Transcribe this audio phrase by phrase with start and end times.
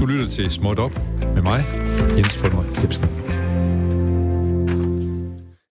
[0.00, 1.00] Du lytter til Småt Op
[1.34, 1.64] med mig,
[2.16, 3.08] Jens Fulmer Jebsen.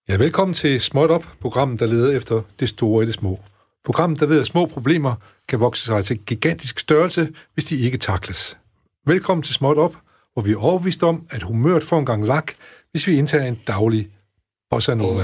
[0.10, 3.40] Ja, velkommen til Småt Op, programmet, der leder efter det store i det små.
[3.86, 5.16] Programmet, der ved, at små problemer
[5.48, 8.58] kan vokse sig til gigantisk størrelse, hvis de ikke takles.
[9.08, 9.96] Velkommen til Småt Op,
[10.34, 12.54] hvor vi er overbevist om, at humøret får en gang lak,
[12.92, 14.10] hvis vi indtager en daglig
[14.72, 15.24] bossa nova.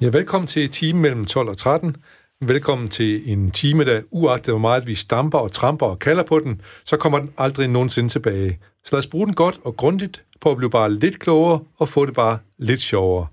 [0.00, 1.96] Ja, velkommen til time mellem 12 og 13.
[2.40, 6.40] Velkommen til en time, der uagtet hvor meget vi stamper og tramper og kalder på
[6.40, 8.58] den, så kommer den aldrig nogensinde tilbage.
[8.84, 11.88] Så lad os bruge den godt og grundigt på at blive bare lidt klogere og
[11.88, 13.26] få det bare lidt sjovere.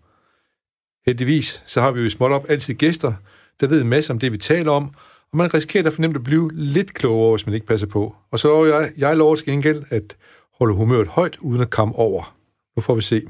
[1.06, 3.14] Heldigvis så har vi jo i småt op altid gæster,
[3.60, 4.92] der ved en masse om det, vi taler om,
[5.32, 8.16] og man risikerer da fornemt at blive lidt klogere, hvis man ikke passer på.
[8.32, 10.18] Og så lover jeg, jeg lover til gengæld at
[10.60, 12.36] holde humøret højt, uden at komme over.
[12.76, 13.22] Nu får vi se.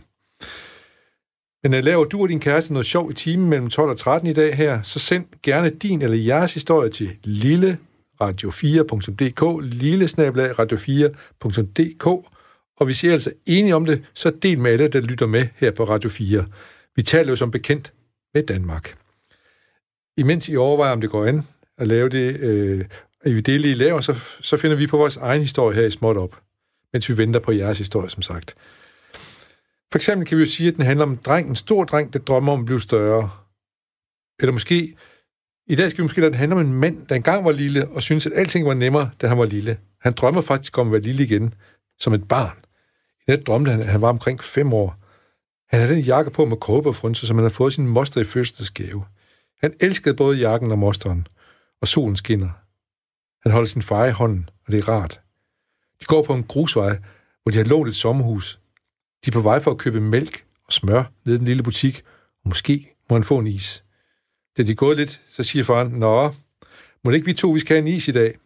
[1.66, 4.30] Men øh, laver du og din kæreste noget sjov i timen mellem 12 og 13
[4.30, 7.77] i dag her, så send gerne din eller jeres historie til lille
[8.23, 10.05] radio4.dk, lille
[10.59, 12.05] radio4.dk,
[12.77, 15.47] og hvis I er altså enige om det, så del med alle, der lytter med
[15.55, 16.45] her på Radio 4.
[16.95, 17.94] Vi taler jo som bekendt
[18.33, 18.97] med Danmark.
[20.17, 22.85] Imens I overvejer, om det går an at lave det, øh,
[23.22, 25.91] at vi deler I laver, så, så finder vi på vores egen historie her i
[25.91, 26.39] Småt op,
[26.94, 28.55] mens vi venter på jeres historie, som sagt.
[29.95, 32.13] For eksempel kan vi jo sige, at den handler om en dreng, en stor dreng,
[32.13, 33.29] der drømmer om at blive større.
[34.39, 34.95] Eller måske,
[35.67, 37.88] i dag skal vi måske lade den handle om en mand, der engang var lille,
[37.89, 39.77] og synes, at alting var nemmere, da han var lille.
[40.01, 41.53] Han drømmer faktisk om at være lille igen,
[41.99, 42.57] som et barn.
[43.19, 44.95] I nat drømte han, at han var omkring fem år.
[45.69, 49.05] Han havde den jakke på med kåberfrunse, som han havde fået sin moster i fødselsdagsgave.
[49.61, 51.27] Han elskede både jakken og mosteren,
[51.81, 52.50] og solen skinner.
[53.44, 55.22] Han holder sin far i hånden, og det er rart.
[56.00, 56.97] De går på en grusvej,
[57.44, 58.59] hvor de har lånt et sommerhus.
[59.25, 62.03] De er på vej for at købe mælk og smør ned i den lille butik,
[62.44, 63.84] og måske må han få en is.
[64.58, 66.34] Da de er gået lidt, så siger faren, Nå,
[67.03, 68.38] må det ikke vi to, vi skal have en is i dag?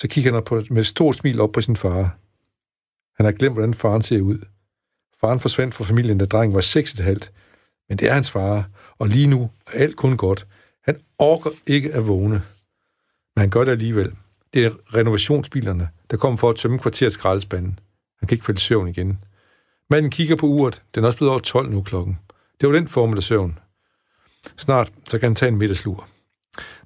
[0.00, 2.16] Så kigger han på, med et stort smil op på sin far.
[3.16, 4.38] Han har glemt, hvordan faren ser ud.
[5.20, 7.30] Faren forsvandt fra familien, da drengen var 6,5.
[7.88, 8.68] Men det er hans far,
[8.98, 10.46] og lige nu er alt kun godt.
[10.84, 12.42] Han orker ikke at vågne.
[13.34, 14.14] Men han gør det alligevel.
[14.54, 17.78] Det er renovationsbilerne, der kommer for at tømme kvarterets skraldespanden.
[18.18, 19.24] Han kan ikke falde i søvn igen.
[19.90, 20.82] Manden kigger på uret.
[20.94, 22.18] Den er også blevet over 12 nu klokken.
[22.60, 23.58] Det var den formel af søvn.
[24.56, 26.08] Snart så kan han tage en middagslur.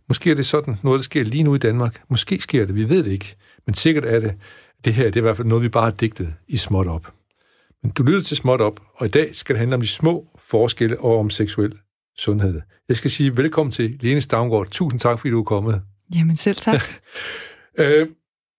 [0.08, 2.02] Måske er det sådan noget, der sker lige nu i Danmark.
[2.08, 3.36] Måske sker det, vi ved det ikke.
[3.66, 4.34] Men sikkert er det.
[4.84, 7.12] Det her det er i hvert fald noget, vi bare har digtet i småt op.
[7.82, 10.28] Men du lytter til småt op, og i dag skal det handle om de små
[10.38, 11.78] forskelle og om seksuel
[12.18, 12.60] sundhed.
[12.88, 14.68] Jeg skal sige velkommen til Lene Stavngård.
[14.70, 15.82] Tusind tak, fordi du er kommet.
[16.14, 16.82] Jamen selv tak.
[17.78, 18.08] øh,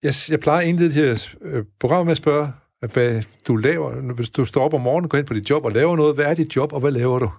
[0.02, 4.14] jeg, jeg plejer at indlede det her øh, program med at spørge, hvad du laver.
[4.14, 6.24] Hvis du står op om morgenen går ind på dit job og laver noget, hvad
[6.24, 7.30] er dit job, og hvad laver du?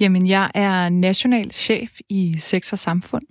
[0.00, 3.22] Jamen, jeg er national chef i Sex og Samfund.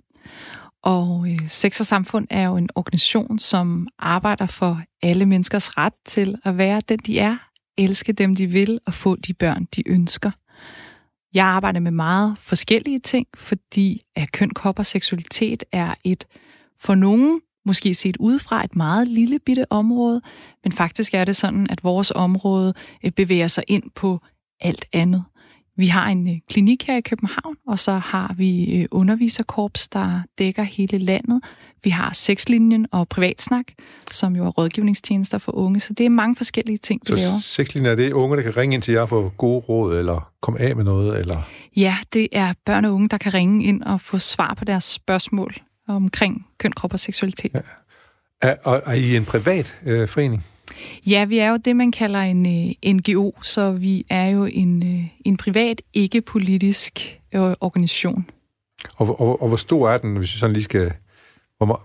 [0.82, 5.92] Og øh, Sex og Samfund er jo en organisation, som arbejder for alle menneskers ret
[6.04, 7.36] til at være den, de er,
[7.78, 10.30] elske dem, de vil, og få de børn, de ønsker.
[11.34, 16.26] Jeg arbejder med meget forskellige ting, fordi at køn, krop og seksualitet er et
[16.78, 20.20] for nogen måske set udefra et meget lille bitte område,
[20.64, 24.20] men faktisk er det sådan, at vores område øh, bevæger sig ind på
[24.60, 25.24] alt andet.
[25.76, 30.20] Vi har en øh, klinik her i København, og så har vi øh, underviserkorps, der
[30.38, 31.40] dækker hele landet.
[31.84, 33.64] Vi har sexlinjen og privatsnak,
[34.10, 37.40] som jo er rådgivningstjenester for unge, så det er mange forskellige ting, vi så laver.
[37.40, 40.60] Sexlinjen er det unge, der kan ringe ind til jer for gode råd, eller komme
[40.60, 41.18] af med noget?
[41.18, 41.42] Eller?
[41.76, 44.84] Ja, det er børn og unge, der kan ringe ind og få svar på deres
[44.84, 45.54] spørgsmål
[45.92, 47.50] omkring køn, krop og seksualitet.
[47.54, 47.60] Ja.
[48.42, 50.44] Er, og er I en privat øh, forening?
[51.06, 54.82] Ja, vi er jo det, man kalder en øh, NGO, så vi er jo en,
[54.82, 58.26] øh, en privat, ikke-politisk øh, organisation.
[58.96, 60.92] Og, og, og hvor stor er den, hvis vi sådan lige skal...
[61.58, 61.82] Hvor,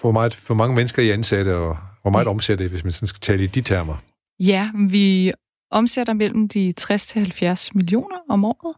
[0.00, 2.92] hvor, meget, hvor mange mennesker er I ansatte, og hvor meget omsætter I, hvis man
[2.92, 3.96] sådan skal tale i de termer?
[4.40, 5.32] Ja, vi
[5.70, 8.76] omsætter mellem de 60 til 70 millioner om året,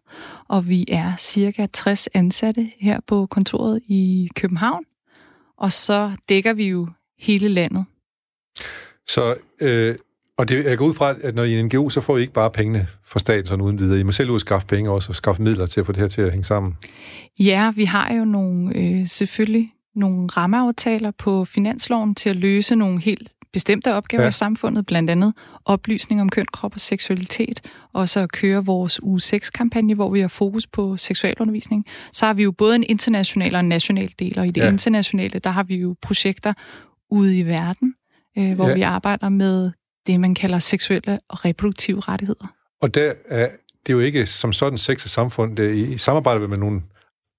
[0.49, 4.85] og vi er cirka 60 ansatte her på kontoret i København.
[5.59, 6.89] Og så dækker vi jo
[7.19, 7.85] hele landet.
[9.07, 9.97] Så, øh,
[10.39, 12.21] og det, jeg går ud fra, at når I er en NGO, så får I
[12.21, 14.01] ikke bare pengene fra staten sådan uden videre.
[14.01, 16.01] I må selv ud og skaffe penge også, og skaffe midler til at få det
[16.01, 16.77] her til at hænge sammen.
[17.41, 23.01] Ja, vi har jo nogle, øh, selvfølgelig nogle rammeaftaler på finansloven til at løse nogle
[23.01, 24.29] helt bestemte opgaver ja.
[24.29, 25.35] i samfundet, blandt andet
[25.65, 27.61] oplysning om køn, krop og seksualitet,
[27.93, 31.85] og så køre vores uge 6-kampagne, hvor vi har fokus på seksualundervisning.
[32.13, 34.69] Så har vi jo både en international og en national del, og i det ja.
[34.69, 36.53] internationale, der har vi jo projekter
[37.11, 37.95] ude i verden,
[38.39, 38.75] øh, hvor ja.
[38.75, 39.71] vi arbejder med
[40.07, 42.55] det, man kalder seksuelle og reproduktive rettigheder.
[42.83, 43.49] Og der er,
[43.87, 46.85] det er jo ikke som sådan sex og samfund, det er i samarbejde med nogen,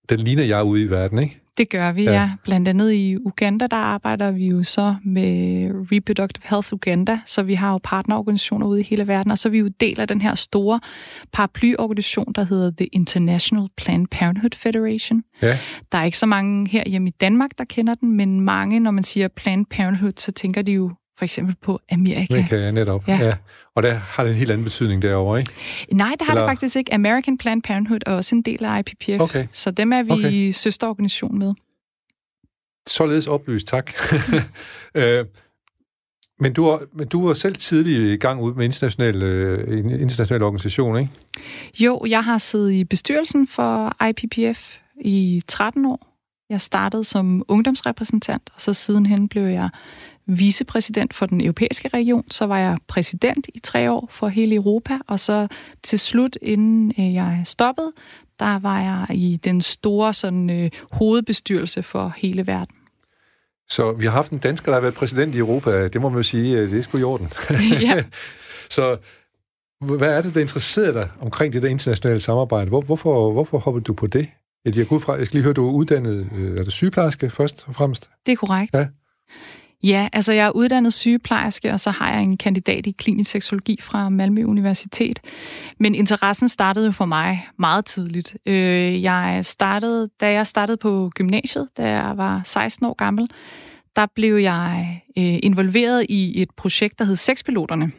[0.10, 1.42] den ligner jeg ude i verden, ikke?
[1.60, 2.12] Det gør vi, ja.
[2.12, 2.32] ja.
[2.44, 7.54] Blandt andet i Uganda, der arbejder vi jo så med Reproductive Health Uganda, så vi
[7.54, 10.22] har jo partnerorganisationer ude i hele verden, og så er vi jo del af den
[10.22, 10.80] her store
[11.34, 15.24] paraplyorganisation, der hedder The International Planned Parenthood Federation.
[15.42, 15.58] Ja.
[15.92, 18.92] Der er ikke så mange her hjemme i Danmark, der kender den, men mange, når
[18.92, 22.34] man siger Planned Parenthood, så tænker de jo for eksempel på Amerika.
[22.34, 23.08] Amerika, netop.
[23.08, 23.18] Ja.
[23.18, 23.34] ja.
[23.76, 25.52] Og der har det en helt anden betydning derovre, ikke?
[25.92, 26.44] Nej, det har Eller...
[26.44, 26.94] det faktisk ikke.
[26.94, 29.48] American Planned Parenthood er også en del af IPPF, okay.
[29.52, 30.52] så dem er vi okay.
[30.52, 31.54] søsterorganisation med.
[32.88, 33.92] Således oplyst, tak.
[34.96, 35.26] øh,
[36.40, 40.44] men du, var, men du var selv tidlig i gang ud med international, øh, international
[40.44, 41.12] organisation, ikke?
[41.80, 46.10] Jo, jeg har siddet i bestyrelsen for IPPF i 13 år.
[46.50, 49.70] Jeg startede som ungdomsrepræsentant, og så sidenhen blev jeg
[50.30, 54.98] vicepræsident for den europæiske region, så var jeg præsident i tre år for hele Europa,
[55.08, 55.48] og så
[55.84, 57.92] til slut, inden øh, jeg stoppede,
[58.40, 62.76] der var jeg i den store sådan, øh, hovedbestyrelse for hele verden.
[63.70, 65.88] Så vi har haft en dansker, der har været præsident i Europa.
[65.88, 67.30] Det må man jo sige, øh, det er sgu i orden.
[67.88, 68.04] ja.
[68.76, 68.98] så
[69.82, 72.70] hvad er det, der interesserer dig omkring det der internationale samarbejde?
[72.70, 74.30] Hvor, hvorfor, hvorfor hoppede du på det?
[74.66, 77.76] Jeg, jeg, fra, jeg skal lige høre, du er uddannet, er du sygeplejerske først og
[77.76, 78.10] fremmest?
[78.26, 78.74] Det er korrekt.
[78.74, 78.88] Ja.
[79.84, 83.78] Ja, altså jeg er uddannet sygeplejerske, og så har jeg en kandidat i klinisk seksologi
[83.82, 85.20] fra Malmø Universitet.
[85.80, 88.38] Men interessen startede jo for mig meget tidligt.
[88.46, 93.30] Øh, jeg startede, da jeg startede på gymnasiet, da jeg var 16 år gammel,
[93.96, 97.92] der blev jeg øh, involveret i et projekt, der hed Sexpiloterne,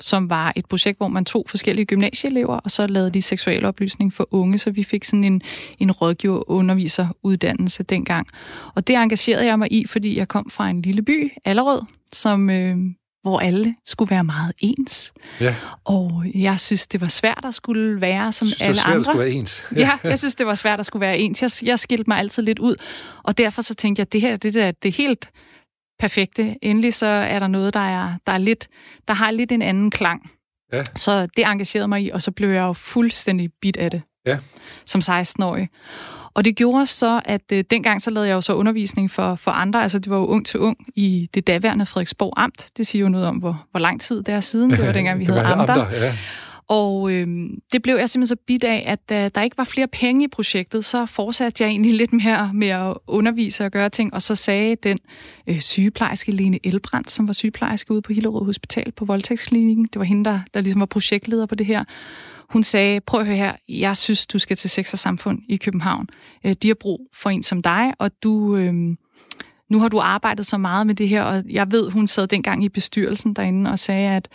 [0.00, 4.12] som var et projekt, hvor man tog forskellige gymnasieelever, og så lavede de seksuel oplysning
[4.12, 5.42] for unge, så vi fik sådan en,
[5.78, 8.26] en rådgiver-underviser-uddannelse dengang.
[8.74, 12.50] Og det engagerede jeg mig i, fordi jeg kom fra en lille by, Allerød, som,
[12.50, 12.76] øh,
[13.22, 15.12] hvor alle skulle være meget ens.
[15.40, 15.54] Ja.
[15.84, 18.94] Og jeg synes, det var svært at skulle være som synes, alle det var svært
[18.94, 18.98] andre.
[18.98, 19.62] At skulle være ens.
[19.76, 19.80] Ja.
[19.80, 21.42] ja, jeg synes, det var svært at skulle være ens.
[21.42, 22.76] Jeg, jeg skilte mig altid lidt ud,
[23.22, 25.30] og derfor så tænkte jeg, at det her det, der, det er helt
[25.98, 26.56] perfekte.
[26.62, 28.68] Endelig så er der noget, der, er, der, er lidt,
[29.08, 30.30] der har lidt en anden klang.
[30.72, 30.82] Ja.
[30.94, 34.02] Så det engagerede mig i, og så blev jeg jo fuldstændig bit af det.
[34.26, 34.38] Ja.
[34.86, 35.68] Som 16-årig.
[36.34, 39.50] Og det gjorde så, at øh, dengang så lavede jeg jo så undervisning for, for
[39.50, 39.82] andre.
[39.82, 42.68] Altså det var jo ung til ung i det daværende Frederiksborg Amt.
[42.76, 44.70] Det siger jo noget om, hvor, hvor lang tid det er siden.
[44.70, 45.74] Det var dengang, vi havde amter.
[45.74, 46.16] amter ja.
[46.68, 47.26] Og øh,
[47.72, 50.28] det blev jeg simpelthen så bit af, at da der ikke var flere penge i
[50.28, 54.14] projektet, så fortsatte jeg egentlig lidt mere med at undervise og gøre ting.
[54.14, 54.98] Og så sagde den
[55.46, 60.04] øh, sygeplejerske Lene Elbrandt, som var sygeplejerske ude på Hillerød Hospital på Voldtægtsklinikken, det var
[60.04, 61.84] hende, der, der ligesom var projektleder på det her,
[62.48, 65.56] hun sagde, prøv at høre her, jeg synes, du skal til Sex og Samfund i
[65.56, 66.08] København.
[66.44, 68.56] Øh, de har brug for en som dig, og du...
[68.56, 68.74] Øh,
[69.70, 72.64] nu har du arbejdet så meget med det her, og jeg ved, hun sad dengang
[72.64, 74.28] i bestyrelsen derinde og sagde, at,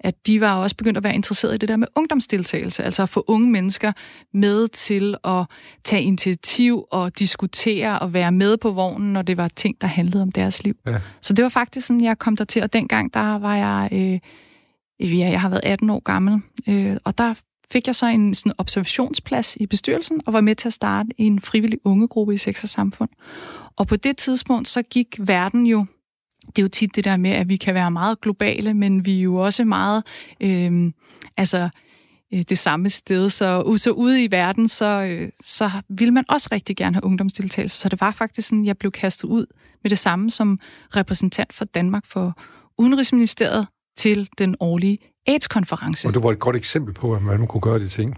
[0.00, 3.08] at de var også begyndt at være interesseret i det der med ungdomsdeltagelse, altså at
[3.08, 3.92] få unge mennesker
[4.34, 5.46] med til at
[5.84, 10.22] tage initiativ og diskutere og være med på vognen, når det var ting, der handlede
[10.22, 10.74] om deres liv.
[10.86, 11.00] Ja.
[11.20, 15.18] Så det var faktisk sådan, jeg kom der til, og dengang der var jeg, øh,
[15.18, 17.34] ja, jeg har været 18 år gammel, øh, og der
[17.72, 21.40] fik jeg så en sådan observationsplads i bestyrelsen og var med til at starte en
[21.40, 23.08] frivillig ungegruppe i Sex og Samfund.
[23.78, 25.86] Og på det tidspunkt, så gik verden jo
[26.46, 29.18] det er jo tit det der med, at vi kan være meget globale, men vi
[29.18, 30.04] er jo også meget
[30.40, 30.92] øh,
[31.36, 31.68] altså,
[32.34, 33.30] øh, det samme sted.
[33.30, 37.78] Så, så ude i verden, så, øh, så vil man også rigtig gerne have ungdomsdeltagelse.
[37.78, 39.46] Så det var faktisk sådan, jeg blev kastet ud
[39.82, 40.58] med det samme som
[40.96, 42.38] repræsentant for Danmark for
[42.78, 43.66] Udenrigsministeriet
[43.96, 46.08] til den årlige AIDS-konference.
[46.08, 48.16] Og du var et godt eksempel på, at man kunne gøre de ting.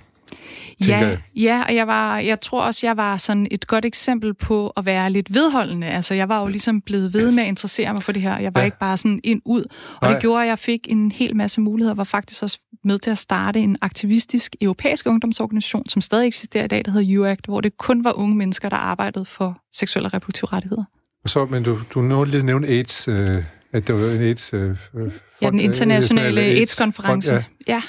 [0.88, 1.18] Ja, jeg.
[1.36, 4.86] ja, og jeg, var, jeg tror også, jeg var sådan et godt eksempel på at
[4.86, 5.86] være lidt vedholdende.
[5.86, 8.38] Altså, jeg var jo ligesom blevet ved med at interessere mig for det her.
[8.38, 8.64] Jeg var ja.
[8.64, 9.64] ikke bare sådan ind ud.
[9.96, 10.12] Og Nej.
[10.12, 11.94] det gjorde, at jeg fik en hel masse muligheder.
[11.94, 16.68] var faktisk også med til at starte en aktivistisk europæisk ungdomsorganisation, som stadig eksisterer i
[16.68, 20.14] dag, der hedder UACT, hvor det kun var unge mennesker, der arbejdede for seksuelle og
[20.14, 20.84] reproduktive rettigheder.
[21.26, 24.54] Så, men du, du nåede lige at nævne AIDS, øh, at det var en AIDS...
[24.54, 24.76] Øh,
[25.42, 27.34] ja, den internationale AIDS-konference.
[27.34, 27.72] AIDS ja.
[27.74, 27.82] ja.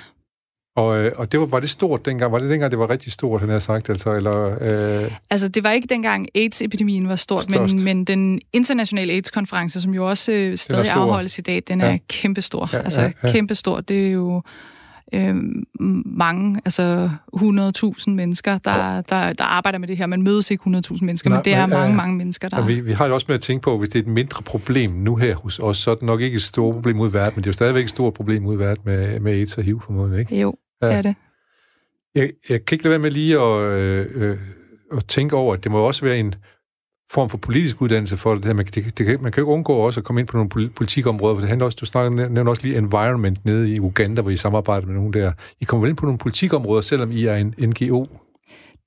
[0.76, 2.32] Og, øh, og det var, var det stort dengang?
[2.32, 3.90] Var det dengang, det var rigtig stort, han havde sagt?
[3.90, 4.58] Altså, eller,
[5.04, 5.12] øh...
[5.30, 10.10] altså det var ikke dengang AIDS-epidemien var stort, men, men den internationale AIDS-konference, som jo
[10.10, 11.98] også øh, stadig afholdes i dag, den er ja.
[12.08, 12.70] kæmpestor.
[12.74, 13.32] Ja, altså ja, ja.
[13.32, 13.82] kæmpestor.
[13.82, 14.44] Det er jo
[15.14, 15.36] øh,
[16.06, 20.06] mange, altså 100.000 mennesker, der, der, der arbejder med det her.
[20.06, 22.66] Man mødes ikke 100.000 mennesker, Nej, men det er men, mange, øh, mange mennesker, der...
[22.66, 24.92] Vi, vi har det også med at tænke på, hvis det er et mindre problem
[24.92, 27.34] nu her hos os, så er det nok ikke et stort problem ud i verden,
[27.36, 29.64] men det er jo stadigvæk et stort problem ud i verden med, med AIDS og
[29.64, 30.42] HIV formodentlig, ikke?
[30.42, 30.88] Jo, ja.
[30.88, 31.16] det er det.
[32.16, 34.38] Jeg, jeg kan ikke lade være med lige at, øh, øh,
[34.98, 36.36] at tænke over, at det må også være en
[37.12, 38.56] form for politisk uddannelse for det.
[38.56, 41.36] Man, det, det, man kan jo ikke undgå også at komme ind på nogle politikområder,
[41.36, 44.38] for det handler også, du snakker, nævner også lige environment nede i Uganda, hvor I
[44.38, 45.32] samarbejder med nogen der.
[45.60, 48.06] I kommer vel ind på nogle politikområder, selvom I er en NGO?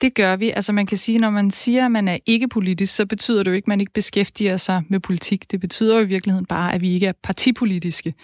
[0.02, 0.50] Det gør vi.
[0.50, 3.50] Altså man kan sige, når man siger, at man er ikke politisk, så betyder det
[3.50, 5.50] jo ikke, at man ikke beskæftiger sig med politik.
[5.50, 8.14] Det betyder jo i virkeligheden bare, at vi ikke er partipolitiske.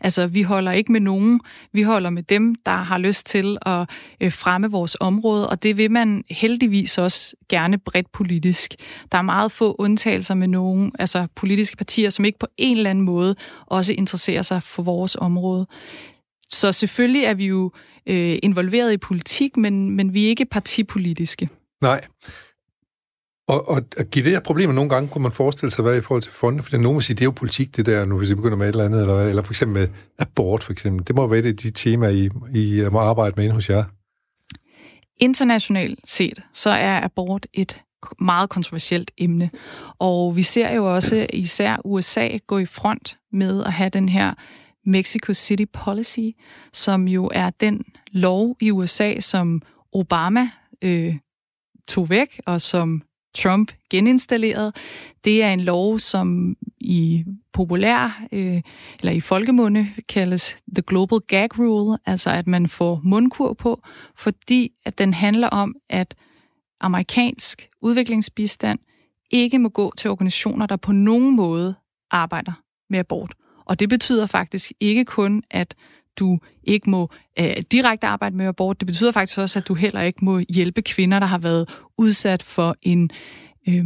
[0.00, 1.40] Altså vi holder ikke med nogen.
[1.72, 3.90] Vi holder med dem, der har lyst til at
[4.20, 8.74] øh, fremme vores område, og det vil man heldigvis også gerne bredt politisk.
[9.12, 12.90] Der er meget få undtagelser med nogen, altså politiske partier, som ikke på en eller
[12.90, 13.34] anden måde
[13.66, 15.66] også interesserer sig for vores område.
[16.48, 17.70] Så selvfølgelig er vi jo
[18.06, 21.48] øh, involveret i politik, men, men vi er ikke partipolitiske.
[21.82, 22.04] Nej.
[23.48, 26.00] Og, og at give det her problemer nogle gange, kunne man forestille sig, hvad i
[26.00, 28.30] forhold til fonde, for nogen vil sige, det er jo politik, det der, nu hvis
[28.30, 31.06] I begynder med et eller andet, eller, eller for eksempel med abort, for eksempel.
[31.06, 33.84] Det må være det de temaer, I, I må arbejde med inde hos jer.
[35.20, 37.82] Internationalt set, så er abort et
[38.20, 39.50] meget kontroversielt emne.
[39.98, 44.34] Og vi ser jo også især USA gå i front med at have den her
[44.86, 46.28] Mexico City Policy,
[46.72, 49.62] som jo er den lov i USA, som
[49.92, 50.50] Obama
[50.82, 51.14] øh,
[51.88, 53.02] tog væk, og som
[53.36, 54.72] Trump geninstallerede.
[55.24, 58.62] Det er en lov, som i populær øh,
[58.98, 63.82] eller i folkemunde kaldes The Global Gag Rule, altså at man får mundkur på,
[64.16, 66.14] fordi at den handler om, at
[66.80, 68.78] amerikansk udviklingsbistand
[69.30, 71.74] ikke må gå til organisationer, der på nogen måde
[72.10, 72.52] arbejder
[72.90, 73.34] med abort.
[73.66, 75.74] Og det betyder faktisk ikke kun, at
[76.18, 78.80] du ikke må øh, direkte arbejde med abort.
[78.80, 81.68] Det betyder faktisk også, at du heller ikke må hjælpe kvinder, der har været
[81.98, 83.10] udsat for en
[83.68, 83.84] øh,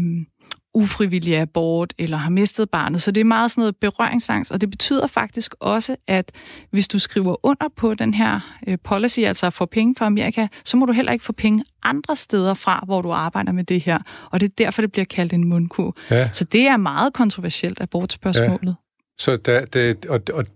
[0.74, 3.02] ufrivillig abort eller har mistet barnet.
[3.02, 6.32] Så det er meget sådan noget berøringsangst, og det betyder faktisk også, at
[6.70, 10.46] hvis du skriver under på den her øh, policy, altså at få penge fra Amerika,
[10.64, 13.80] så må du heller ikke få penge andre steder fra, hvor du arbejder med det
[13.80, 13.98] her.
[14.30, 15.96] Og det er derfor, det bliver kaldt en mundkur.
[16.10, 16.32] Ja.
[16.32, 18.76] Så det er meget kontroversielt, abortspørgsmålet.
[18.78, 18.89] Ja.
[19.20, 20.46] Så der, det, og, og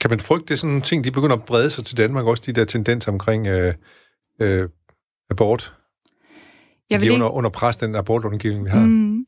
[0.00, 2.52] kan man frygte, sådan nogle ting, de begynder at brede sig til Danmark, også de
[2.52, 3.74] der tendenser omkring øh,
[4.40, 4.68] øh,
[5.30, 5.74] abort?
[6.90, 7.36] Jeg vil de er under, ikke...
[7.36, 8.86] under pres, den abortundergivning, vi har.
[8.86, 9.26] Mm.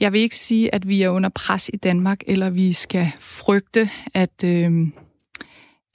[0.00, 3.90] Jeg vil ikke sige, at vi er under pres i Danmark, eller vi skal frygte,
[4.14, 4.86] at, øh,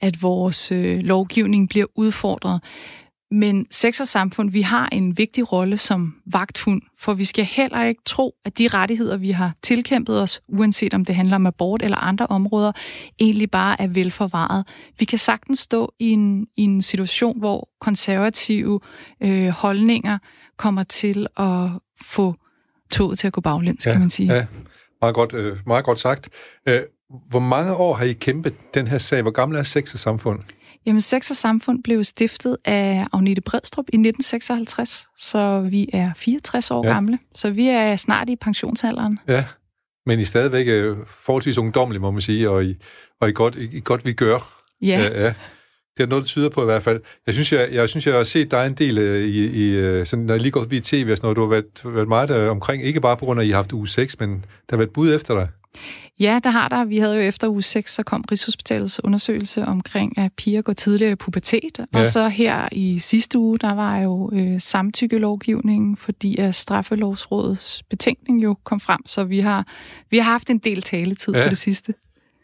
[0.00, 2.60] at vores øh, lovgivning bliver udfordret.
[3.30, 7.84] Men sex og samfund, vi har en vigtig rolle som vagthund, for vi skal heller
[7.84, 11.82] ikke tro, at de rettigheder, vi har tilkæmpet os, uanset om det handler om abort
[11.82, 12.72] eller andre områder,
[13.20, 14.64] egentlig bare er velforvaret.
[14.98, 18.80] Vi kan sagtens stå i en, i en situation, hvor konservative
[19.22, 20.18] øh, holdninger
[20.56, 21.68] kommer til at
[22.02, 22.34] få
[22.90, 24.34] toget til at gå baglæns, ja, kan man sige.
[24.34, 24.46] Ja,
[25.00, 26.28] meget godt, øh, meget godt sagt.
[26.68, 26.80] Øh,
[27.30, 29.22] hvor mange år har I kæmpet den her sag?
[29.22, 30.40] Hvor gammel er sex og samfund?
[30.86, 36.70] Jamen, Sex og Samfund blev stiftet af Agnete Bredstrup i 1956, så vi er 64
[36.70, 36.92] år ja.
[36.92, 39.18] gamle, så vi er snart i pensionsalderen.
[39.28, 39.44] Ja,
[40.06, 42.76] men I er stadigvæk øh, forholdsvis ungdommelige, må man sige, og I,
[43.20, 44.62] og I, godt, I, I godt vi gør.
[44.82, 45.00] Ja.
[45.00, 45.34] ja, ja.
[45.96, 47.00] Det er noget, det tyder på i hvert fald.
[47.26, 50.06] Jeg synes, jeg, jeg, synes, jeg har set dig en del øh, i, i øh,
[50.06, 52.48] sådan, når jeg lige går forbi tv og sådan noget, du har været, været meget
[52.48, 54.36] omkring, ikke bare på grund af, at I har haft uge 6, men der
[54.70, 55.48] har været bud efter dig.
[56.20, 56.84] Ja, der har der.
[56.84, 61.12] Vi havde jo efter uge 6, så kom Rigshospitalets undersøgelse omkring, at piger går tidligere
[61.12, 61.78] i pubertet.
[61.78, 61.98] Ja.
[61.98, 68.42] Og så her i sidste uge, der var jo øh, samtykkelovgivningen, fordi at straffelovsrådets betænkning
[68.42, 69.06] jo kom frem.
[69.06, 69.66] Så vi har,
[70.10, 71.42] vi har haft en del taletid ja.
[71.42, 71.94] på det sidste.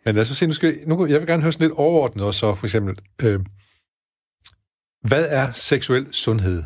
[0.05, 2.41] Men lad os se, nu skal, nu, jeg vil gerne høre sådan lidt overordnet også,
[2.41, 2.97] så for eksempel.
[3.23, 3.41] Øh,
[5.03, 6.63] hvad er seksuel sundhed?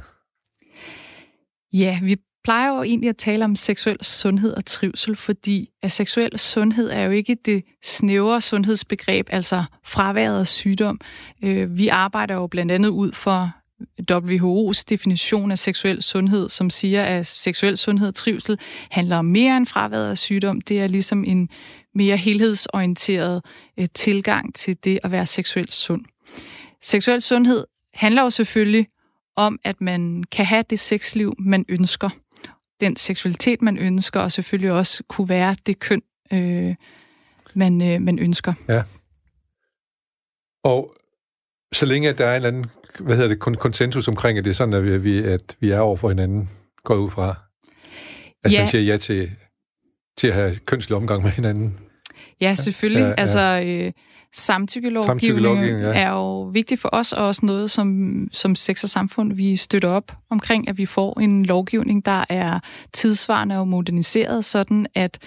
[1.72, 6.38] Ja, vi plejer jo egentlig at tale om seksuel sundhed og trivsel, fordi at seksuel
[6.38, 11.00] sundhed er jo ikke det snævre sundhedsbegreb, altså fraværet af sygdom.
[11.44, 13.50] Øh, vi arbejder jo blandt andet ud for
[14.12, 18.58] WHO's definition af seksuel sundhed, som siger, at seksuel sundhed og trivsel
[18.90, 20.60] handler om mere end fraværet af sygdom.
[20.60, 21.48] Det er ligesom en
[21.94, 23.44] mere helhedsorienteret
[23.78, 26.04] øh, tilgang til det at være seksuelt sund.
[26.82, 28.86] Seksuel sundhed handler jo selvfølgelig
[29.36, 32.10] om, at man kan have det sexliv, man ønsker
[32.80, 36.02] den seksualitet, man ønsker, og selvfølgelig også kunne være det køn,
[36.32, 36.74] øh,
[37.54, 38.52] man, øh, man ønsker.
[38.68, 38.82] Ja.
[40.64, 40.96] Og
[41.72, 42.66] så længe at der er en eller anden
[43.00, 45.96] hvad hedder det, konsensus omkring, at det er sådan, at vi, at vi er over
[45.96, 46.50] for hinanden,
[46.84, 47.34] går ud fra.
[48.44, 48.60] Altså ja.
[48.60, 49.30] man siger ja til,
[50.16, 51.78] til at have kønslig omgang med hinanden.
[52.40, 53.00] Ja, selvfølgelig.
[53.00, 53.14] Ja, ja.
[53.18, 53.92] Altså, øh,
[54.36, 55.92] samtykkelovgivningen ja.
[55.92, 59.88] er jo vigtig for os, og også noget, som, som sex og samfund, vi støtter
[59.88, 62.60] op omkring, at vi får en lovgivning, der er
[62.92, 65.18] tidsvarende og moderniseret, sådan at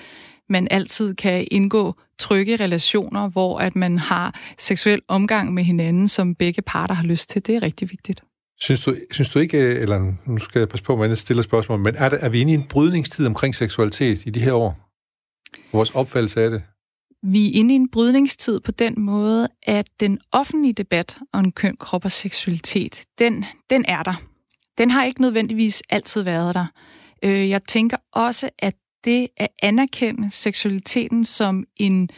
[0.50, 6.36] man altid kan indgå trygge relationer, hvor at man har seksuel omgang med hinanden, som
[6.36, 7.46] begge parter har lyst til.
[7.46, 8.24] Det er rigtig vigtigt.
[8.62, 11.80] Synes du, synes du ikke, eller nu skal jeg passe på, at jeg stiller spørgsmål,
[11.80, 14.89] men er, det, er vi inde i en brydningstid omkring seksualitet i de her år?
[15.72, 16.63] Vores opfattelse af det?
[17.23, 21.77] Vi er inde i en brydningstid på den måde, at den offentlige debat om køn,
[21.79, 24.13] krop og seksualitet, den, den er der.
[24.77, 26.65] Den har ikke nødvendigvis altid været der.
[27.23, 32.09] Øh, jeg tænker også, at det at anerkende seksualiteten som en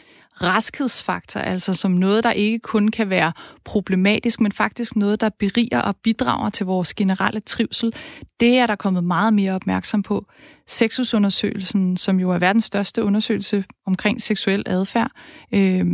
[0.42, 3.32] raskedsfaktor, altså som noget, der ikke kun kan være
[3.64, 7.92] problematisk, men faktisk noget, der beriger og bidrager til vores generelle trivsel,
[8.40, 10.26] det er der kommet meget mere opmærksom på.
[10.66, 15.10] Sexusundersøgelsen, som jo er verdens største undersøgelse omkring seksuel adfærd,
[15.54, 15.86] øh,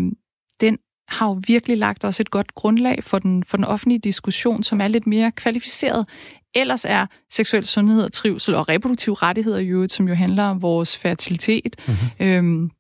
[0.61, 0.79] den
[1.09, 4.81] har jo virkelig lagt os et godt grundlag for den, for den offentlige diskussion, som
[4.81, 6.07] er lidt mere kvalificeret
[6.55, 10.63] ellers er seksuel sundhed og trivsel og reproduktive rettigheder i øvrigt, som jo handler om
[10.63, 12.27] vores fertilitet, mm-hmm.
[12.27, 12.71] øhm,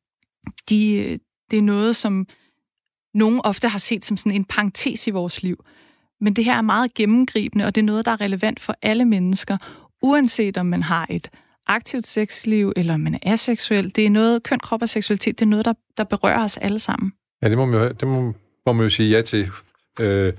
[0.70, 1.18] de,
[1.50, 2.26] det er noget, som
[3.14, 5.64] nogen ofte har set som sådan en parentes i vores liv.
[6.20, 9.04] Men det her er meget gennemgribende, og det er noget, der er relevant for alle
[9.04, 9.56] mennesker,
[10.02, 11.30] uanset om man har et
[11.66, 13.96] aktivt sexliv, eller om man er aseksuel.
[13.96, 16.78] Det er noget, køn, krop og seksualitet, det er noget, der, der berører os alle
[16.78, 17.12] sammen.
[17.42, 18.34] Ja, det må man jo, det må,
[18.66, 19.50] må man jo sige ja til.
[20.00, 20.32] Øh,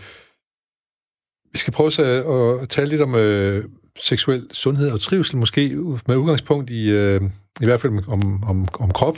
[1.51, 3.65] vi skal prøve at, at tale lidt om øh,
[3.99, 5.75] seksuel sundhed og trivsel, måske
[6.07, 7.21] med udgangspunkt i, øh,
[7.61, 9.17] i hvert fald om, om, om krop,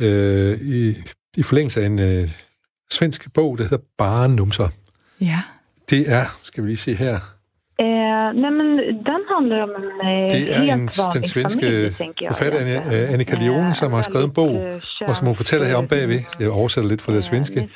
[0.00, 0.96] øh, i,
[1.36, 2.30] i forlængelse af en øh,
[2.92, 4.68] svensk bog, der hedder Bare Numser.
[5.20, 5.42] Ja.
[5.90, 7.20] Det er, skal vi lige se her,
[7.82, 8.66] Eh, nej, men
[9.10, 11.94] den handlar om en eh, Det er en, den svenske
[12.28, 14.60] forfatter Annika, Annika Leone, som har skrevet en bog,
[15.06, 17.68] og som hun fortæller her om bagved, jeg oversætter lidt fra det svenske,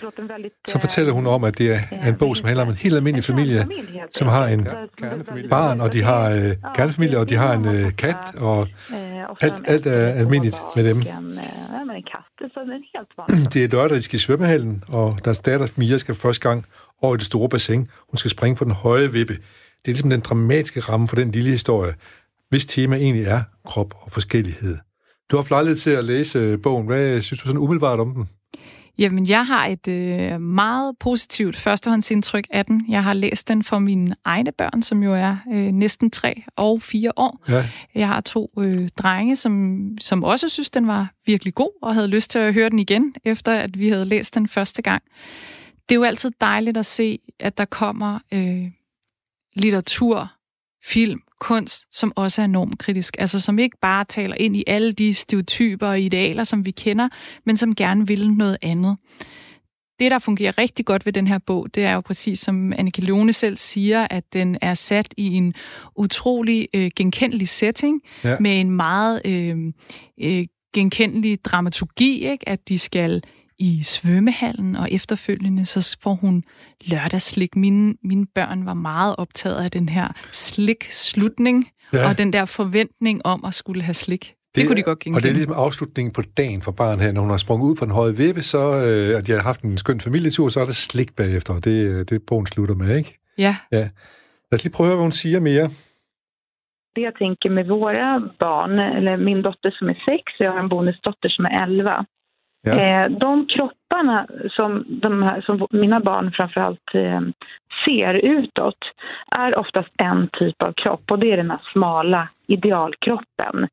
[0.66, 3.24] så fortæller hun om, at det er en bog, som handler om en helt almindelig
[3.24, 3.66] familie,
[4.12, 4.68] som har en
[5.50, 8.68] barn, og de har uh, kernefamilie, og de har en uh, kat, og
[9.40, 10.96] alt, alt er almindeligt med dem.
[13.54, 16.64] Det er lørdag, de skal i svømmehallen, og deres datter Mia skal første gang
[17.02, 17.88] over i det store bassin.
[18.10, 19.36] Hun skal springe på den høje vippe.
[19.86, 21.94] Det er ligesom den dramatiske ramme for den lille historie,
[22.48, 24.76] hvis tema egentlig er krop og forskellighed.
[25.30, 26.86] Du har haft lejlighed til at læse bogen.
[26.86, 28.28] Hvad synes du sådan umiddelbart om den?
[28.98, 32.84] Jamen, jeg har et øh, meget positivt førstehåndsindtryk af den.
[32.88, 36.82] Jeg har læst den for mine egne børn, som jo er øh, næsten tre og
[36.82, 37.44] fire år.
[37.48, 37.68] Ja.
[37.94, 42.08] Jeg har to øh, drenge, som, som også synes, den var virkelig god, og havde
[42.08, 45.02] lyst til at høre den igen, efter at vi havde læst den første gang.
[45.88, 48.70] Det er jo altid dejligt at se, at der kommer øh,
[49.56, 50.28] litteratur,
[50.84, 53.16] film, kunst, som også er enormt kritisk.
[53.18, 57.08] Altså som ikke bare taler ind i alle de stereotyper og idealer, som vi kender,
[57.46, 58.96] men som gerne vil noget andet.
[60.00, 63.02] Det, der fungerer rigtig godt ved den her bog, det er jo præcis som Annika
[63.02, 65.54] Leone selv siger, at den er sat i en
[65.96, 68.36] utrolig øh, genkendelig setting, ja.
[68.40, 69.72] med en meget øh,
[70.20, 72.48] øh, genkendelig dramaturgi, ikke?
[72.48, 73.22] at de skal
[73.58, 76.42] i svømmehallen, og efterfølgende så får hun
[76.86, 77.56] lørdagsslik.
[77.56, 82.08] Mine, mine børn var meget optaget af den her slik-slutning, ja.
[82.08, 84.24] og den der forventning om at skulle have slik.
[84.24, 85.18] Det, det kunne de godt genkende.
[85.18, 87.12] Og det er ligesom afslutningen på dagen for barn her.
[87.12, 89.60] Når hun har sprunget ud fra den høje vippe, så øh, at de har haft
[89.62, 91.54] en skøn familietur, så er der slik bagefter.
[91.54, 93.18] Og det, det bogen slutter med, ikke?
[93.38, 93.56] Ja.
[93.72, 93.84] ja.
[94.48, 95.70] Lad os lige prøve at høre, hvad hun siger mere.
[96.96, 98.08] Det jag tänker med våra
[98.44, 102.06] barn, eller min dotter som är sex och jag har en bonusdotter som är 11.
[102.66, 102.72] Ja.
[102.72, 107.20] Eh, de kropparna som, de här, som mina barn framförallt eh,
[107.84, 108.78] ser utåt
[109.30, 113.68] är oftast en typ av kropp och det är den här smala idealkroppen.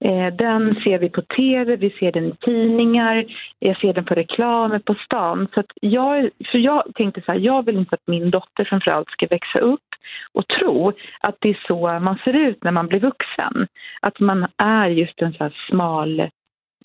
[0.00, 3.24] Eh, den ser vi på tv, vi ser den i tidningar,
[3.58, 5.48] jag ser den på reklamer på stan.
[5.54, 9.26] Så jag, för jag tänkte så här, jag vill inte att min dotter framförallt ska
[9.26, 9.80] växa upp
[10.32, 13.66] och tro att det är så man ser ut när man blir vuxen.
[14.00, 16.30] Att man är just en så här smal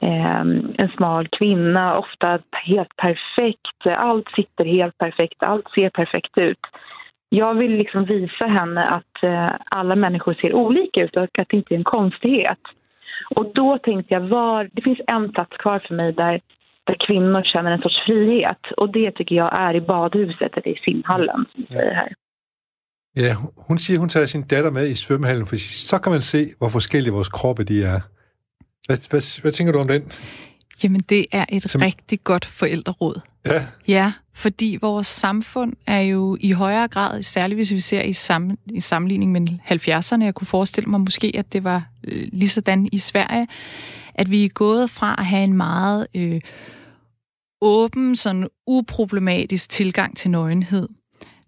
[0.01, 3.97] en smal kvinna, ofta helt perfekt.
[3.97, 6.59] Allt sitter helt perfekt, allt ser perfekt ut.
[7.29, 11.57] Jag vill liksom visa henne att eh, alla människor ser olika ut och att det
[11.57, 12.59] inte är en konstighet.
[13.35, 16.41] Och då tänkte jag, var, det finns en plats kvar för mig där,
[16.83, 18.71] där kvinnor känner en sorts frihet.
[18.77, 21.75] Och det tycker jag är i badhuset eller i simhallen, som ja.
[21.75, 22.13] säger här.
[23.15, 23.35] Ja,
[23.67, 26.69] hun siger, hun tager sin datter med i svømmehallen, for så kan man se, hvor
[26.69, 28.01] forskellige vores kroppe de er.
[28.85, 30.11] Hvad, hvad, hvad tænker du om den?
[30.83, 31.81] Jamen, det er et Som...
[31.81, 33.21] rigtig godt forældreråd.
[33.45, 33.65] Ja.
[33.87, 38.57] Ja, fordi vores samfund er jo i højere grad, særligt hvis vi ser i, sam,
[38.73, 39.41] i sammenligning med
[39.71, 43.47] 70'erne, jeg kunne forestille mig måske, at det var øh, lige sådan i Sverige,
[44.15, 46.41] at vi er gået fra at have en meget øh,
[47.61, 50.89] åben, sådan uproblematisk tilgang til nøgenhed,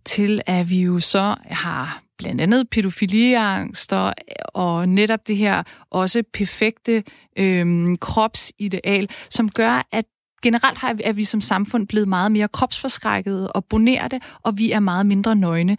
[0.06, 4.14] til at vi jo så har blandt andet pædofiliangster og,
[4.54, 7.04] og netop det her også perfekte
[7.40, 10.06] øh, kropsideal, som gør, at
[10.44, 14.80] generelt har, er vi som samfund blevet meget mere kropsforskrækket og bonerte, og vi er
[14.80, 15.78] meget mindre nøgne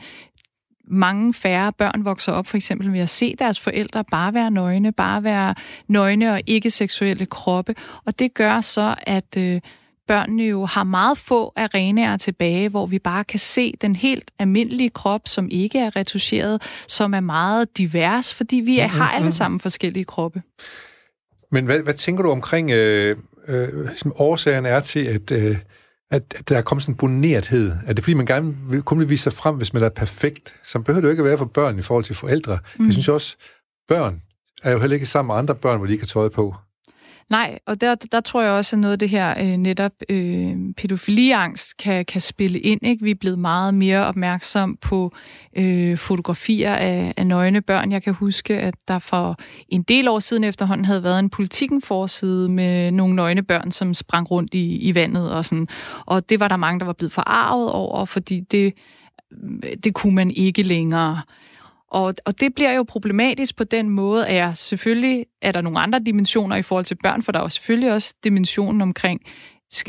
[0.89, 4.93] mange færre børn vokser op for eksempel ved at se deres forældre bare være nøgne,
[4.93, 5.55] bare være
[5.89, 7.75] nøgne og ikke seksuelle kroppe.
[8.05, 9.61] Og det gør så, at øh,
[10.09, 14.91] børnene jo har meget få arenaer tilbage, hvor vi bare kan se den helt almindelige
[14.91, 19.61] krop, som ikke er retuscheret, som er meget divers, fordi vi er, har alle sammen
[19.61, 20.43] forskellige kroppe.
[21.53, 23.17] Men hvad, hvad tænker du omkring øh,
[23.49, 23.69] øh,
[24.17, 25.57] årsagen er til, at, øh,
[26.11, 27.73] at, at der er kommet sådan en bonerethed?
[27.87, 30.55] Er det fordi, man gerne vil, kun vil vise sig frem, hvis man er perfekt?
[30.65, 32.59] Så behøver det jo ikke at være for børn i forhold til forældre.
[32.79, 32.85] Mm.
[32.85, 33.37] Jeg synes også,
[33.89, 34.23] børn
[34.63, 36.55] er jo heller ikke sammen med andre børn, hvor de ikke har tøjet på.
[37.31, 40.57] Nej, og der, der tror jeg også, at noget af det her øh, netop øh,
[40.77, 42.87] pædofiliangst kan, kan spille ind.
[42.87, 43.05] Ikke?
[43.05, 45.13] Vi er blevet meget mere opmærksom på
[45.57, 47.93] øh, fotografier af, af nøgne børn.
[47.93, 49.37] Jeg kan huske, at der for
[49.69, 53.95] en del år siden efterhånden havde været en politikken forside med nogle nøgne børn, som
[53.95, 55.33] sprang rundt i, i vandet.
[55.33, 55.69] Og, sådan.
[56.07, 58.75] og det var der mange, der var blevet forarvet over, fordi det,
[59.85, 61.23] det kunne man ikke længere.
[61.97, 65.79] Og, og det bliver jo problematisk på den måde, at jeg selvfølgelig er der nogle
[65.79, 69.21] andre dimensioner i forhold til børn, for der er jo selvfølgelig også dimensionen omkring,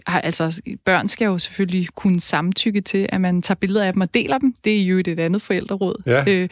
[0.07, 4.13] altså børn skal jo selvfølgelig kunne samtykke til, at man tager billeder af dem og
[4.13, 4.55] deler dem.
[4.63, 6.03] Det er jo et andet forældreråd.
[6.05, 6.23] Ja.
[6.27, 6.49] Øh,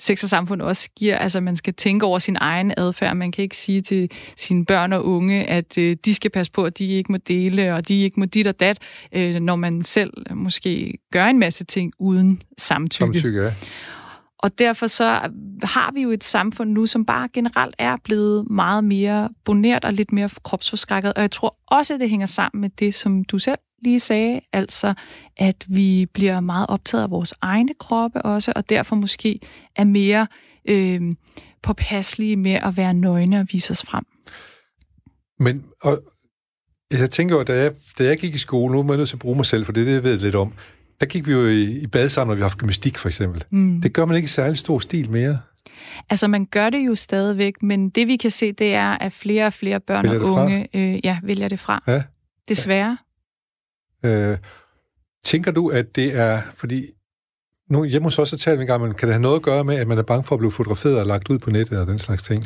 [0.00, 3.16] sex og samfund også giver, altså man skal tænke over sin egen adfærd.
[3.16, 6.64] Man kan ikke sige til sine børn og unge, at øh, de skal passe på,
[6.64, 8.78] at de ikke må dele, og de ikke må dit og dat,
[9.12, 13.18] øh, når man selv måske gør en masse ting uden samtykke.
[13.18, 13.52] Samtykke, ja.
[14.38, 15.30] Og derfor så
[15.62, 19.92] har vi jo et samfund nu, som bare generelt er blevet meget mere bonert og
[19.92, 21.12] lidt mere kropsforskrækket.
[21.14, 24.40] Og jeg tror også, at det hænger sammen med det, som du selv lige sagde,
[24.52, 24.94] altså
[25.36, 29.40] at vi bliver meget optaget af vores egne kroppe også, og derfor måske
[29.76, 30.26] er mere
[30.68, 31.12] øh,
[31.62, 34.04] påpasselige med at være nøgne og vise os frem.
[35.38, 35.98] Men og,
[36.90, 39.08] altså, jeg tænker jo, da jeg, da jeg gik i skole, nu er jeg nødt
[39.08, 40.52] til at bruge mig selv, for det er det, jeg ved lidt om,
[41.00, 43.44] der gik vi jo i, i bad sammen, når vi har haft gymnastik for eksempel.
[43.50, 43.80] Mm.
[43.80, 45.38] Det gør man ikke i særlig stor stil mere.
[46.10, 49.46] Altså, man gør det jo stadigvæk, men det vi kan se, det er, at flere
[49.46, 51.82] og flere børn vælger og unge øh, ja, vælger det fra.
[51.86, 52.02] Ja.
[52.48, 52.98] Desværre.
[54.02, 54.08] Ja.
[54.08, 54.38] Øh,
[55.24, 56.86] tænker du, at det er, fordi
[57.70, 59.64] nu hjemme hos os så taler vi engang, men kan det have noget at gøre
[59.64, 61.86] med, at man er bange for at blive fotograferet og lagt ud på nettet og
[61.86, 62.44] den slags ting?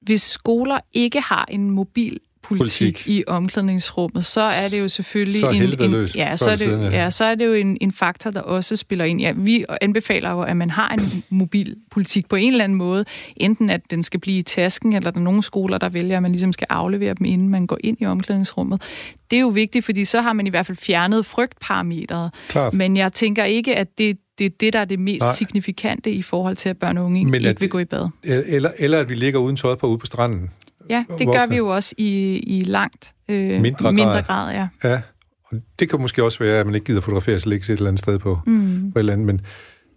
[0.00, 2.20] Hvis skoler ikke har en mobil
[2.58, 6.50] politik, politik i omklædningsrummet, så er det jo selvfølgelig så er en, en ja, så
[6.50, 9.20] er det, ja, så er det jo en, en faktor der også spiller ind.
[9.20, 13.04] Ja, vi anbefaler jo at man har en mobil politik på en eller anden måde,
[13.36, 16.22] enten at den skal blive i tasken eller der er nogle skoler der vælger at
[16.22, 18.82] man ligesom skal aflevere dem inden man går ind i omklædningsrummet.
[19.30, 22.30] Det er jo vigtigt, fordi så har man i hvert fald fjernet frygtparametret.
[22.48, 22.74] Klart.
[22.74, 25.34] Men jeg tænker ikke at det det er det, der er det mest Nej.
[25.34, 28.08] signifikante i forhold til, at børn og unge Men ikke at, vil gå i bad.
[28.22, 30.50] Eller, eller at vi ligger uden tøj på ude på stranden.
[30.90, 31.32] Ja, det voksne.
[31.32, 34.22] gør vi jo også i, i langt øh, mindre, mindre grad.
[34.22, 34.68] grad ja.
[34.84, 35.00] ja.
[35.44, 37.98] Og det kan måske også være, at man ikke gider fotografere sig et eller andet
[37.98, 38.92] sted på, mm.
[38.92, 39.26] på et eller andet.
[39.26, 39.40] Men,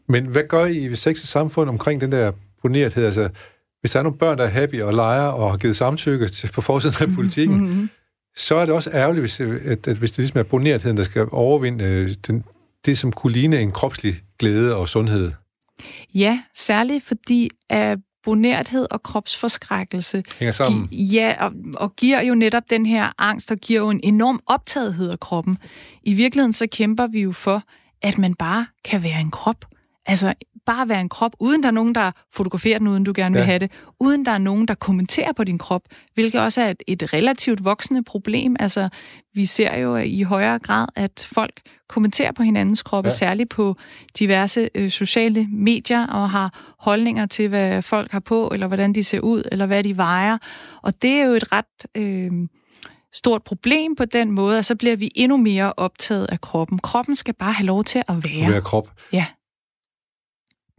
[0.08, 3.06] men hvad gør I i sex samfund omkring den der ponerethed?
[3.06, 3.30] Altså,
[3.82, 6.62] hvis der er nogle børn, der er happy og leger og har givet samtykke på
[6.62, 7.90] forsiden af politikken, mm-hmm.
[8.36, 11.28] så er det også ærgerligt, hvis, at, at hvis det ligesom er poneretheden, der skal
[11.32, 12.44] overvinde øh, den,
[12.86, 15.32] det, som kunne ligne en kropslig glæde og sundhed.
[16.14, 20.24] Ja, særligt fordi at bonerthed og kropsforskrækkelse.
[20.40, 20.88] Hænger sammen.
[20.88, 24.40] Gi- ja, og, og giver jo netop den her angst, og giver jo en enorm
[24.46, 25.58] optagethed af kroppen.
[26.04, 27.64] I virkeligheden så kæmper vi jo for,
[28.02, 29.66] at man bare kan være en krop.
[30.06, 30.34] Altså
[30.66, 33.40] bare være en krop, uden der er nogen, der fotograferer den, uden du gerne vil
[33.40, 33.46] ja.
[33.46, 35.82] have det, uden der er nogen, der kommenterer på din krop,
[36.14, 38.56] hvilket også er et, et relativt voksende problem.
[38.60, 38.90] Altså,
[39.34, 43.14] vi ser jo i højere grad, at folk kommenterer på hinandens kroppe, ja.
[43.14, 43.76] særligt på
[44.20, 49.04] diverse øh, sociale medier, og har holdninger til, hvad folk har på, eller hvordan de
[49.04, 50.38] ser ud, eller hvad de vejer.
[50.82, 51.66] Og det er jo et ret...
[51.96, 52.32] Øh,
[53.16, 56.80] stort problem på den måde, og så bliver vi endnu mere optaget af kroppen.
[56.80, 58.52] Kroppen skal bare have lov til at være.
[58.52, 58.92] Være krop.
[59.12, 59.26] Ja.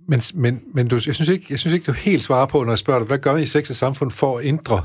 [0.08, 2.72] Men, men, men du, jeg, synes ikke, jeg synes ikke, du helt svarer på, når
[2.72, 4.84] jeg spørger dig, hvad gør I i sex og samfund for at ændre,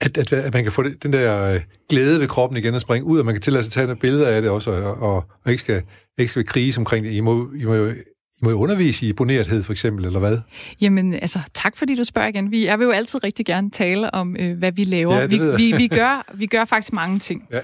[0.00, 2.80] at, at, at man kan få det, den der øh, glæde ved kroppen igen og
[2.80, 4.94] springe ud, og man kan tillade sig at tage nogle billeder af det også, og,
[4.94, 5.82] og, og ikke, skal,
[6.18, 7.12] ikke skal krise omkring det.
[7.12, 7.90] I må, I må jo
[8.40, 10.38] I må jo undervise i bonerethed, for eksempel, eller hvad?
[10.80, 12.50] Jamen, altså, tak fordi du spørger igen.
[12.50, 15.16] Vi, jeg vil jo altid rigtig gerne tale om, øh, hvad vi laver.
[15.16, 17.46] Ja, vi, vi, vi, gør, vi gør faktisk mange ting.
[17.52, 17.60] Ja.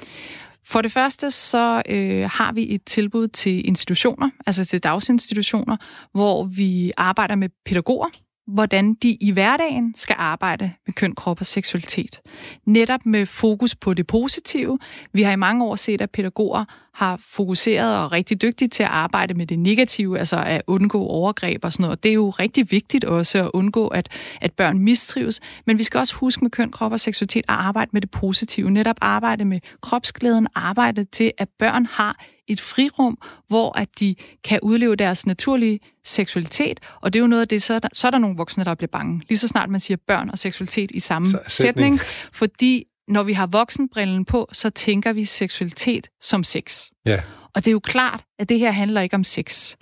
[0.67, 5.77] For det første så øh, har vi et tilbud til institutioner, altså til dagsinstitutioner,
[6.13, 8.09] hvor vi arbejder med pædagoger,
[8.47, 12.21] hvordan de i hverdagen skal arbejde med køn, krop og seksualitet.
[12.67, 14.79] Netop med fokus på det positive.
[15.13, 16.65] Vi har i mange år set, at pædagoger
[17.01, 21.07] har fokuseret og er rigtig dygtige til at arbejde med det negative, altså at undgå
[21.07, 22.03] overgreb og sådan noget.
[22.03, 24.09] Det er jo rigtig vigtigt også at undgå, at,
[24.41, 25.41] at børn mistrives.
[25.67, 28.71] Men vi skal også huske med køn, krop og seksualitet at arbejde med det positive.
[28.71, 34.59] Netop arbejde med kropsglæden, arbejde til, at børn har et frirum, hvor at de kan
[34.63, 38.07] udleve deres naturlige seksualitet, og det er jo noget af det, så er der, så
[38.07, 39.23] er der nogle voksne, der bliver bange.
[39.29, 42.01] Lige så snart man siger børn og seksualitet i samme sætning, sætning
[42.33, 46.87] fordi når vi har voksenbrillen på, så tænker vi seksualitet som sex.
[47.07, 47.21] Ja.
[47.55, 49.77] Og det er jo klart, at det her handler ikke om sex.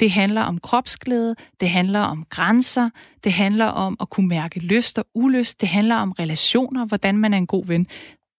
[0.00, 2.90] Det handler om kropsglæde, det handler om grænser,
[3.24, 7.34] det handler om at kunne mærke lyst og ulyst, det handler om relationer, hvordan man
[7.34, 7.86] er en god ven.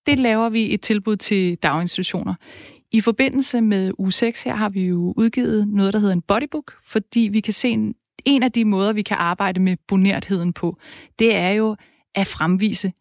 [0.05, 2.35] Det laver vi et tilbud til daginstitutioner.
[2.91, 6.73] I forbindelse med u 6 her har vi jo udgivet noget, der hedder en bodybook,
[6.83, 7.93] fordi vi kan se en,
[8.25, 10.77] en af de måder, vi kan arbejde med bonertheden på,
[11.19, 11.75] det er jo
[12.15, 12.93] at fremvise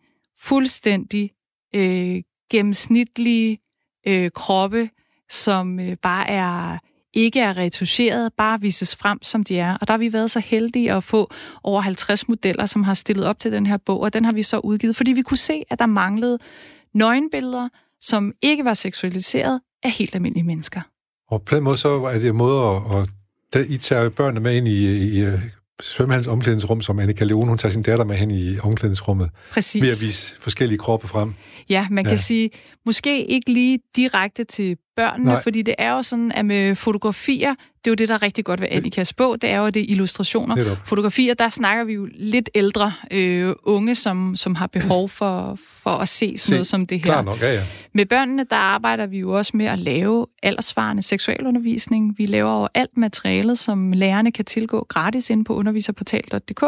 [0.43, 1.31] fuldstændig
[1.75, 3.59] øh, gennemsnitlige
[4.07, 4.91] øh, kroppe,
[5.31, 6.79] som øh, bare er
[7.15, 9.77] ikke er retuscheret, bare vises frem, som de er.
[9.81, 11.31] Og der har vi været så heldige at få
[11.63, 14.43] over 50 modeller, som har stillet op til den her bog, og den har vi
[14.43, 16.39] så udgivet, fordi vi kunne se, at der manglede
[16.95, 17.69] nøgenbilleder,
[18.01, 20.81] som ikke var seksualiseret af helt almindelige mennesker.
[21.31, 23.09] Og på den måde så er det en måde at,
[23.61, 25.25] at I tager børnene med ind i, i
[25.83, 29.31] svømmehallens omklædningsrum, som Annika Leone, hun tager sin datter med hen i omklædningsrummet.
[29.53, 29.83] Præcis.
[29.83, 31.35] Ved at vise forskellige kroppe frem.
[31.69, 32.17] Ja, man kan ja.
[32.17, 32.51] sige,
[32.87, 35.43] måske ikke lige direkte til børnene, Nej.
[35.43, 38.45] fordi det er jo sådan, at med fotografier, det er jo det, der er rigtig
[38.45, 40.57] godt ved Annikas bog, det er jo det illustrationer.
[40.57, 40.77] Netop.
[40.85, 45.91] Fotografier, der snakker vi jo lidt ældre øh, unge, som, som har behov for, for
[45.91, 47.05] at se sådan se, noget som det her.
[47.05, 47.63] Klar nok, ja, ja.
[47.95, 52.15] Med børnene, der arbejder vi jo også med at lave aldersvarende seksualundervisning.
[52.19, 56.63] Vi laver jo alt materialet, som lærerne kan tilgå gratis inde på underviserportal.dk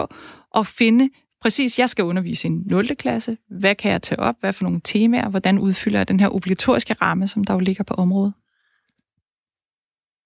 [0.55, 1.09] og finde
[1.42, 2.96] præcis, jeg skal undervise i en 0.
[2.96, 3.37] klasse.
[3.50, 4.35] Hvad kan jeg tage op?
[4.40, 5.28] Hvad for nogle temaer?
[5.28, 8.33] Hvordan udfylder jeg den her obligatoriske ramme, som der jo ligger på området?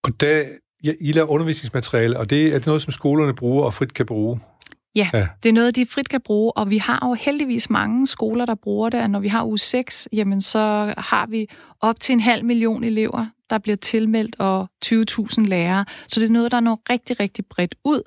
[0.04, 0.44] Og da
[0.84, 4.06] ja, I laver undervisningsmateriale, og det er det noget, som skolerne bruger og frit kan
[4.06, 4.40] bruge?
[4.94, 8.06] Ja, ja, det er noget, de frit kan bruge, og vi har jo heldigvis mange
[8.06, 11.46] skoler, der bruger det, og når vi har uge 6, jamen så har vi
[11.80, 15.84] op til en halv million elever, der bliver tilmeldt, og 20.000 lærere.
[16.08, 18.02] Så det er noget, der når rigtig, rigtig bredt ud.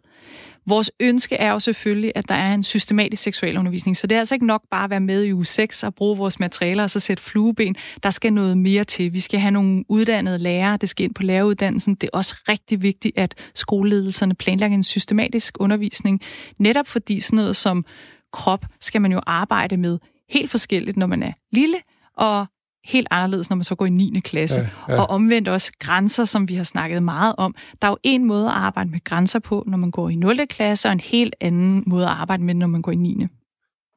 [0.70, 4.36] Vores ønske er jo selvfølgelig, at der er en systematisk seksualundervisning, så det er altså
[4.36, 7.00] ikke nok bare at være med i uge 6 og bruge vores materialer og så
[7.00, 7.76] sætte flueben.
[8.04, 9.14] Der skal noget mere til.
[9.14, 11.96] Vi skal have nogle uddannede lærere, det skal ind på læreruddannelsen.
[11.96, 16.22] Det er også rigtig vigtigt, at skoleledelserne planlægger en systematisk undervisning,
[16.58, 17.86] netop fordi sådan noget som
[18.34, 19.98] krop skal man jo arbejde med
[20.30, 21.78] helt forskelligt, når man er lille,
[22.18, 22.46] og
[22.90, 24.20] helt anderledes, når man så går i 9.
[24.20, 24.60] klasse.
[24.60, 25.02] Ja, ja.
[25.02, 27.56] Og omvendt også grænser, som vi har snakket meget om.
[27.82, 30.48] Der er jo en måde at arbejde med grænser på, når man går i 0.
[30.48, 33.26] klasse, og en helt anden måde at arbejde med, når man går i 9.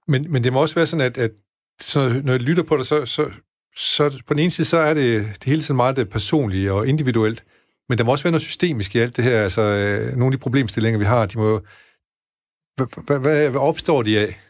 [0.08, 1.30] Men, men det må også være sådan, at, at
[1.80, 3.30] så, når jeg lytter på det, så, så,
[3.76, 7.44] så på den ene side, så er det, det hele tiden meget personlige og individuelt.
[7.88, 9.42] Men der må også være noget systemisk i alt det her.
[9.42, 11.60] Altså, øh, nogle af de problemstillinger, vi har, de må
[13.06, 14.40] hvad, hvad opstår de af?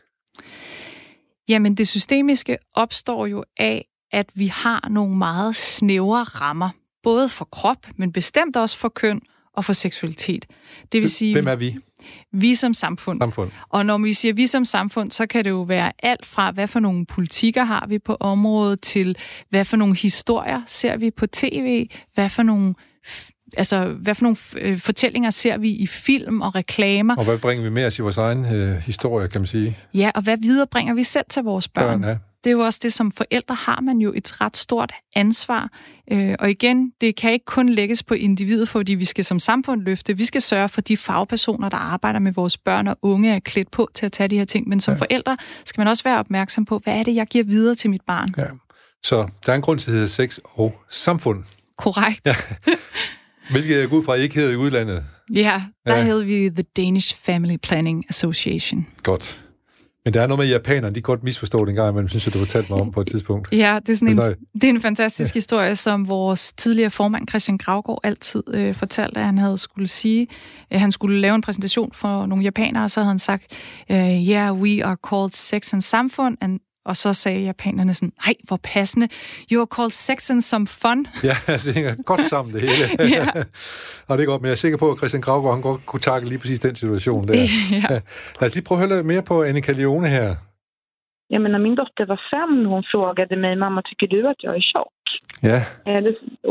[1.49, 6.69] Jamen, det systemiske opstår jo af, at vi har nogle meget snævre rammer,
[7.03, 9.21] både for krop, men bestemt også for køn
[9.57, 10.47] og for seksualitet.
[10.93, 11.79] Det vil sige, Hvem er vi?
[12.33, 13.21] Vi som samfund.
[13.21, 13.51] samfund.
[13.69, 16.69] Og når vi siger vi som samfund, så kan det jo være alt fra, hvad
[16.69, 19.17] for nogle politikker har vi på området, til
[19.49, 22.75] hvad for nogle historier ser vi på tv, hvad for nogle
[23.57, 27.17] altså, hvad for nogle øh, fortællinger ser vi i film og reklamer?
[27.17, 29.79] Og hvad bringer vi med os i vores egen øh, historie, kan man sige?
[29.95, 32.01] Ja, og hvad videre bringer vi selv til vores børn?
[32.01, 32.17] børn ja.
[32.45, 35.69] Det er jo også det, som forældre har man jo et ret stort ansvar.
[36.13, 39.83] Øh, og igen, det kan ikke kun lægges på individet, fordi vi skal som samfund
[39.83, 40.17] løfte.
[40.17, 43.71] Vi skal sørge for de fagpersoner, der arbejder med vores børn og unge, er klædt
[43.71, 44.69] på til at tage de her ting.
[44.69, 45.01] Men som ja.
[45.01, 48.03] forældre skal man også være opmærksom på, hvad er det, jeg giver videre til mit
[48.07, 48.29] barn?
[48.39, 48.47] Ja.
[49.03, 51.45] Så der er en grund til, at det hedder sex og samfund.
[51.79, 52.27] Korrekt.
[52.27, 52.37] Ja.
[53.51, 55.05] Hvilket jeg går ud fra, ikke hedder i udlandet.
[55.35, 56.03] Ja, der ja.
[56.03, 58.87] hedder vi The Danish Family Planning Association.
[59.03, 59.42] Godt.
[60.05, 62.39] Men der er noget med japanerne, de godt misforstået en gang men synes jeg, du
[62.39, 63.49] fortalte mig om på et tidspunkt.
[63.53, 65.37] Ja, det er, sådan en, det er en fantastisk ja.
[65.37, 70.27] historie, som vores tidligere formand Christian Gravgaard altid øh, fortalte, at han havde skulle sige.
[70.71, 73.47] At han skulle lave en præsentation for nogle japanere, og så havde han sagt,
[73.91, 78.35] uh, yeah, we are called sex and samfund, and og så sagde japanerne sådan, nej,
[78.49, 79.09] hvor passende.
[79.53, 81.07] You are called sex and some fun.
[81.29, 82.85] Ja, det hænger godt sammen det hele.
[83.17, 83.27] ja.
[84.09, 86.01] og det er godt, men jeg er sikker på, at Christian Gravgaard, han godt kunne
[86.01, 87.35] takle lige præcis den situation der.
[87.35, 87.89] ja.
[88.41, 90.35] Lad os lige prøve at høre lidt mere på Annika Leone her.
[91.33, 94.57] Ja, men när min dotter var fem, hon frågade mig, mamma tycker du att jag
[94.57, 95.03] är tjock?
[95.41, 95.61] Ja.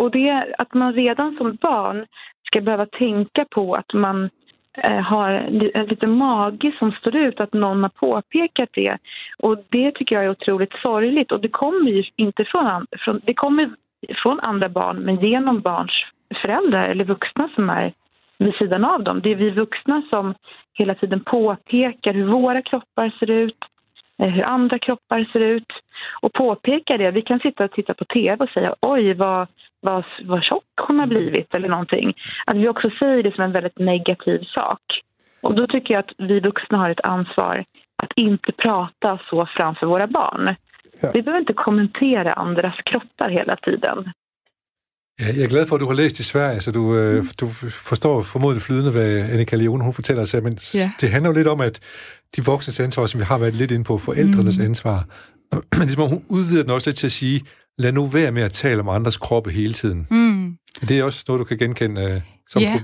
[0.01, 2.05] Och det att man redan som barn
[2.47, 4.29] ska behöva tänka på att man
[4.77, 5.31] Eh, har
[5.73, 8.97] en liten mage som står ut, att någon har påpekat det.
[9.37, 13.33] Och det tycker jag är otroligt sorgligt och det kommer ju inte från, från, det
[13.33, 13.69] kommer
[14.23, 15.91] från andra barn men genom barns
[16.41, 17.93] föräldrar eller vuxna som är
[18.37, 19.21] vid sidan av dem.
[19.21, 20.33] Det är vi vuxna som
[20.73, 23.57] hela tiden påpekar hur våra kroppar ser ut,
[24.21, 25.71] eh, hur andra kroppar ser ut
[26.21, 27.11] och påpekar det.
[27.11, 29.47] Vi kan sitta och titta på tv och säga oj vad,
[29.81, 32.13] vad, vad tjock hon har blivit eller någonting.
[32.45, 34.81] Att vi också säger det som en väldigt negativ sak.
[35.41, 37.65] Och då tycker jag att vi vuxna har ett ansvar
[38.03, 40.55] att inte prata så framför våra barn.
[41.01, 41.11] Ja.
[41.13, 44.11] Vi behöver inte kommentera andras kroppar hela tiden.
[45.19, 47.47] Ja, jeg er glad for, at du har læst i Sverige, så du, øh, du
[47.89, 50.43] forstår formodentlig flydende, hvad Annika Leone hun fortæller sig.
[50.43, 50.91] Men ja.
[51.01, 51.79] det handler jo lidt om, at
[52.35, 54.65] de voksnes ansvar, som vi har været lidt inde på, forældrenes mm.
[54.65, 54.97] ansvar.
[55.51, 57.41] Men ligesom, hun udvider den også lidt til at sige,
[57.77, 60.07] lad nu være med at tale om andres kroppe hele tiden.
[60.09, 60.57] Mm.
[60.87, 62.81] Det er også noget, du kan genkende uh, som ja.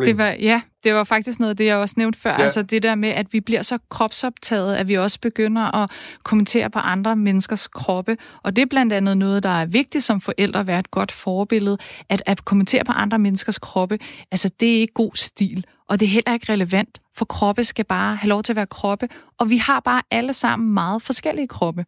[0.00, 2.30] Det var, ja, det var faktisk noget af det, jeg også nævnte før.
[2.30, 2.42] Ja.
[2.42, 5.90] Altså det der med, at vi bliver så kropsoptaget, at vi også begynder at
[6.22, 8.16] kommentere på andre menneskers kroppe.
[8.42, 11.12] Og det er blandt andet noget, der er vigtigt som forældre at være et godt
[11.12, 11.78] forbillede.
[12.08, 13.98] At, at kommentere på andre menneskers kroppe,
[14.30, 15.64] altså det er ikke god stil.
[15.88, 18.66] Og det er heller ikke relevant, for kroppe skal bare have lov til at være
[18.66, 19.08] kroppe.
[19.38, 21.84] Og vi har bare alle sammen meget forskellige kroppe.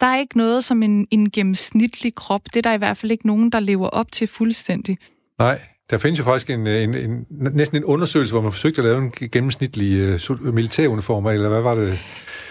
[0.00, 2.42] Der er ikke noget som en, en gennemsnitlig krop.
[2.44, 4.98] Det er der i hvert fald ikke nogen, der lever op til fuldstændig.
[5.38, 8.84] Nej, der findes jo faktisk en, en, en, næsten en undersøgelse, hvor man forsøgte at
[8.84, 11.98] lave en gennemsnitlig uh, militæruniform, eller hvad var det?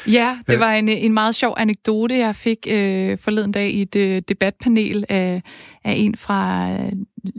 [0.08, 3.96] Ja, det var en, en meget sjov anekdote, jeg fik øh, forleden dag i et
[3.96, 5.42] øh, debatpanel af,
[5.84, 6.92] af en fra øh,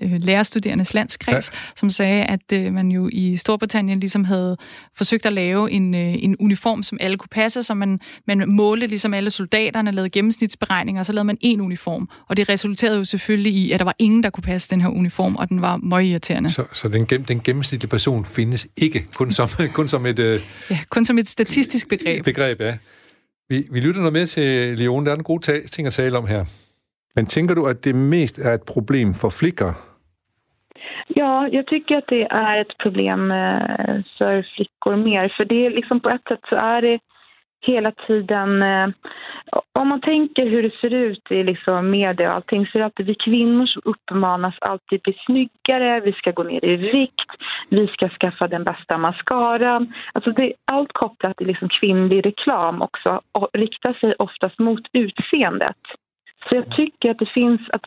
[0.03, 1.59] lærerstuderendes landskreds, ja.
[1.77, 4.57] som sagde, at øh, man jo i Storbritannien ligesom havde
[4.97, 8.87] forsøgt at lave en, øh, en uniform, som alle kunne passe, så man, man målte
[8.87, 12.09] ligesom alle soldaterne, lavede gennemsnitsberegninger, og så lavede man en uniform.
[12.29, 14.89] Og det resulterede jo selvfølgelig i, at der var ingen, der kunne passe den her
[14.89, 16.51] uniform, og den var meget irriterende.
[16.51, 20.19] Så, så den, gennem, den gennemsnitlige person findes ikke, kun som, kun som et...
[20.19, 22.25] Øh, ja, kun som et statistisk begreb.
[22.25, 22.77] Begreb, ja.
[23.49, 25.07] Vi, vi lytter noget mere til Leon.
[25.07, 26.45] Der er en god ting at tale om her.
[27.15, 29.73] Men tänker du att det mest är ett problem för flickor?
[31.09, 35.35] Ja, jag tycker att det är ett problem eh, för flickor mer.
[35.37, 36.99] För det är liksom på ett sätt så är det
[37.67, 38.63] hela tiden...
[38.63, 38.89] Eh,
[39.73, 42.85] om man tänker hur det ser ut i liksom media och allting så är det
[42.85, 47.31] alltid vi kvinnor som uppmanas alltid bli snyggare, vi ska gå ner i vikt,
[47.69, 49.93] vi ska skaffa den bästa mascaran.
[50.13, 54.83] Alltså det är allt kopplat till liksom kvinnlig reklam också och riktar sig oftast mot
[54.93, 55.77] utseendet.
[56.49, 57.87] Så jag tycker att det finns att,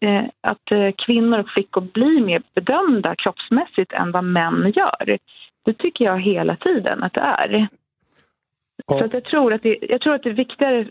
[0.00, 5.18] äh, att äh, kvinnor och flickor blir mer bedömda kroppsmässigt än vad män gör.
[5.64, 7.68] Det tycker jag hela tiden att det är.
[8.86, 8.98] Ja.
[8.98, 10.88] Så att jag, tror att det, jag tror att det är viktigare,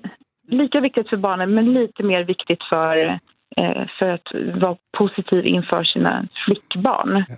[0.47, 3.19] lika viktigt för barnen men lite mer viktigt för,
[3.57, 4.27] äh, för att
[4.61, 7.25] vara positiv inför sina flickbarn.
[7.29, 7.35] Ja.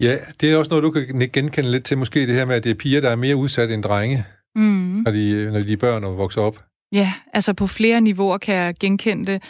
[0.00, 2.64] Ja, det er også noget, du kan genkende lidt til, måske det her med, at
[2.64, 4.24] det er piger, der er mere udsat end drenge,
[4.54, 5.02] mm.
[5.04, 6.65] når, de, når de er børn og vokser op.
[6.92, 9.42] Ja, altså på flere niveauer kan jeg genkende det.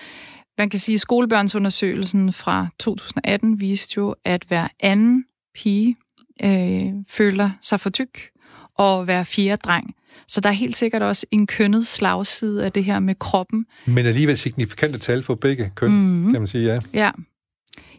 [0.59, 5.96] Man kan sige, at skolebørnsundersøgelsen fra 2018 viste jo, at hver anden pige
[6.44, 8.20] øh, føler sig for tyk,
[8.79, 9.94] og hver fjerde dreng.
[10.29, 13.66] Så der er helt sikkert også en kønnet slagside af det her med kroppen.
[13.87, 16.33] Men alligevel signifikante tal for begge køn, mm-hmm.
[16.33, 16.79] kan man sige, ja.
[16.92, 17.11] Ja.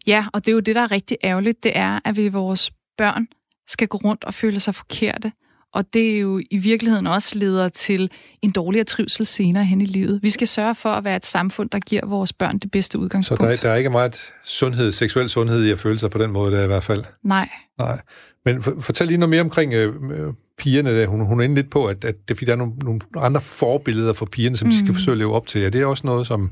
[0.08, 2.72] Ja, og det er jo det, der er rigtig ærgerligt, det er, at vi vores
[2.98, 3.28] børn
[3.68, 5.32] skal gå rundt og føle sig forkerte
[5.74, 8.10] og det er jo i virkeligheden også leder til
[8.42, 10.20] en dårligere trivsel senere hen i livet.
[10.24, 13.42] Vi skal sørge for at være et samfund, der giver vores børn det bedste udgangspunkt.
[13.42, 16.18] Så der er, der er ikke meget sundhed, seksuel sundhed i at føle sig på
[16.18, 17.04] den måde, der i hvert fald?
[17.24, 17.50] Nej.
[17.80, 18.02] Nej.
[18.46, 21.00] Men fortæl lige noget mere omkring øh, pigerne.
[21.00, 21.08] Der.
[21.08, 24.14] Hun, hun er inde lidt på, at, at det, der er nogle, nogle andre forbilleder
[24.14, 24.72] for pigerne, som mm.
[24.72, 24.94] de skal mm.
[24.94, 25.64] forsøge at leve op til.
[25.64, 26.52] Er det også noget, som...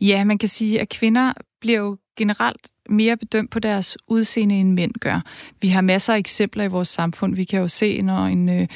[0.00, 4.72] Ja, man kan sige, at kvinder bliver jo generelt mere bedømt på deres udseende, end
[4.72, 5.20] mænd gør.
[5.60, 7.34] Vi har masser af eksempler i vores samfund.
[7.34, 8.66] Vi kan jo se, når en, øh,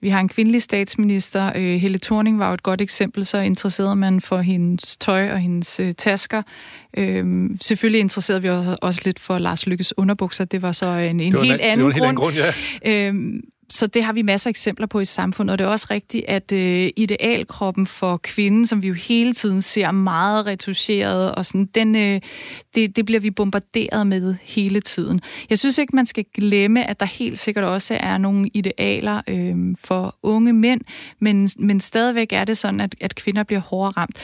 [0.00, 3.96] vi har en kvindelig statsminister, øh, Helle Thorning var jo et godt eksempel, så interesserede
[3.96, 6.42] man for hendes tøj og hendes øh, tasker.
[6.96, 10.44] Øh, selvfølgelig interesserede vi os også lidt for Lars Lykkes underbukser.
[10.44, 12.34] Det var så en, en helt anden det var en grund.
[12.34, 13.08] Helt anden grund ja.
[13.08, 15.86] øh, så det har vi masser af eksempler på i samfundet, og det er også
[15.90, 21.46] rigtigt, at øh, idealkroppen for kvinden, som vi jo hele tiden ser meget retuscheret, og
[21.46, 22.20] sådan, den, øh,
[22.74, 25.20] det, det bliver vi bombarderet med hele tiden.
[25.50, 29.74] Jeg synes ikke, man skal glemme, at der helt sikkert også er nogle idealer øh,
[29.84, 30.80] for unge mænd,
[31.18, 34.18] men, men stadigvæk er det sådan, at, at kvinder bliver hårdere ramt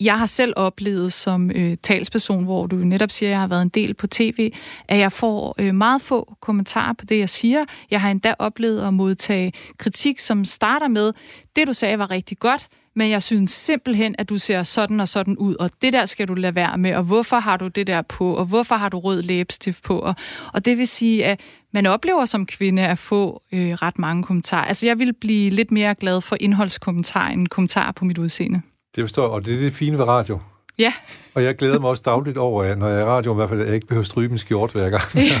[0.00, 3.62] jeg har selv oplevet som øh, talsperson, hvor du netop siger, at jeg har været
[3.62, 4.52] en del på tv,
[4.88, 7.64] at jeg får øh, meget få kommentarer på det, jeg siger.
[7.90, 11.12] Jeg har endda oplevet at modtage kritik, som starter med,
[11.56, 15.08] det du sagde var rigtig godt, men jeg synes simpelthen, at du ser sådan og
[15.08, 17.86] sådan ud, og det der skal du lade være med, og hvorfor har du det
[17.86, 19.98] der på, og hvorfor har du rød læbestift på?
[19.98, 20.14] Og,
[20.52, 21.40] og det vil sige, at
[21.72, 24.64] man oplever som kvinde at få øh, ret mange kommentarer.
[24.64, 28.62] Altså jeg vil blive lidt mere glad for indholdskommentar end kommentarer på mit udseende.
[28.96, 30.38] Det forstår og det er det fine ved radio.
[30.78, 30.92] Ja.
[31.34, 33.60] Og jeg glæder mig også dagligt over, når jeg er i radio, i hvert fald,
[33.60, 35.02] at jeg ikke behøver stryge min skjort hver gang.
[35.02, 35.34] Så,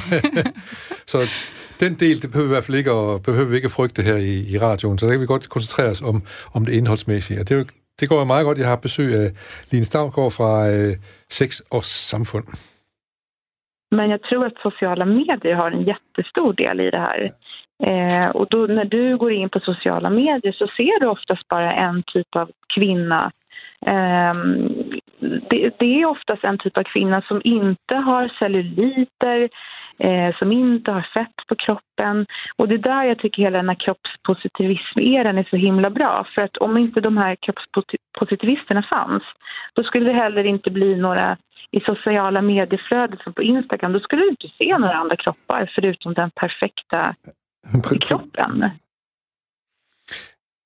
[1.12, 1.18] så
[1.80, 4.02] den del, det behøver vi i hvert fald ikke at, behøver vi ikke at frygte
[4.02, 6.22] her i, i radioen, så der kan vi godt koncentrere os om,
[6.54, 7.40] om det indholdsmæssige.
[7.40, 8.58] Og det, det går meget godt.
[8.58, 9.28] Jeg har besøg af
[9.70, 10.92] Line Stavgaard fra øh,
[11.30, 12.46] Sex og Samfund.
[13.90, 17.32] Men jag tror att sociala medier har en jättestor del i det här.
[17.82, 21.72] Eh, och då, när du går in på sociala medier så ser du oftast bara
[21.72, 23.32] en typ av kvinna.
[23.86, 24.32] Eh,
[25.50, 29.48] det, det, är oftast en typ av kvinna som inte har celluliter,
[29.98, 32.26] eh, som inte har fett på kroppen.
[32.56, 36.26] Och det är där jag tycker hela den här kroppspositivism-eran är så himla bra.
[36.34, 39.22] För att om inte de här kroppspositivisterna fanns,
[39.72, 41.36] då skulle det heller inte bli några
[41.70, 46.14] i sociala medieflödet som på Instagram, då skulle du inte se några andra kroppar förutom
[46.14, 47.14] den perfekta
[48.00, 48.70] kroppen.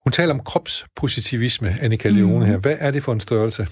[0.05, 2.59] Hun taler om kropspositivisme, Annika Leone her.
[2.59, 3.67] Hvad er det for en størrelse?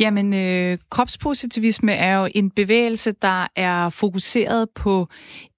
[0.00, 5.08] Jamen, øh, kropspositivisme er jo en bevægelse, der er fokuseret på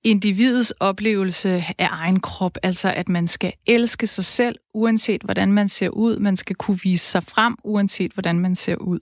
[0.05, 5.69] individets oplevelse af egen krop, altså at man skal elske sig selv, uanset hvordan man
[5.69, 6.19] ser ud.
[6.19, 8.99] Man skal kunne vise sig frem, uanset hvordan man ser ud.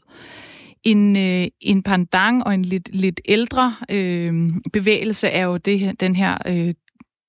[0.84, 6.16] En, øh, en pandang og en lidt, lidt ældre øh, bevægelse er jo det, den
[6.16, 6.74] her øh,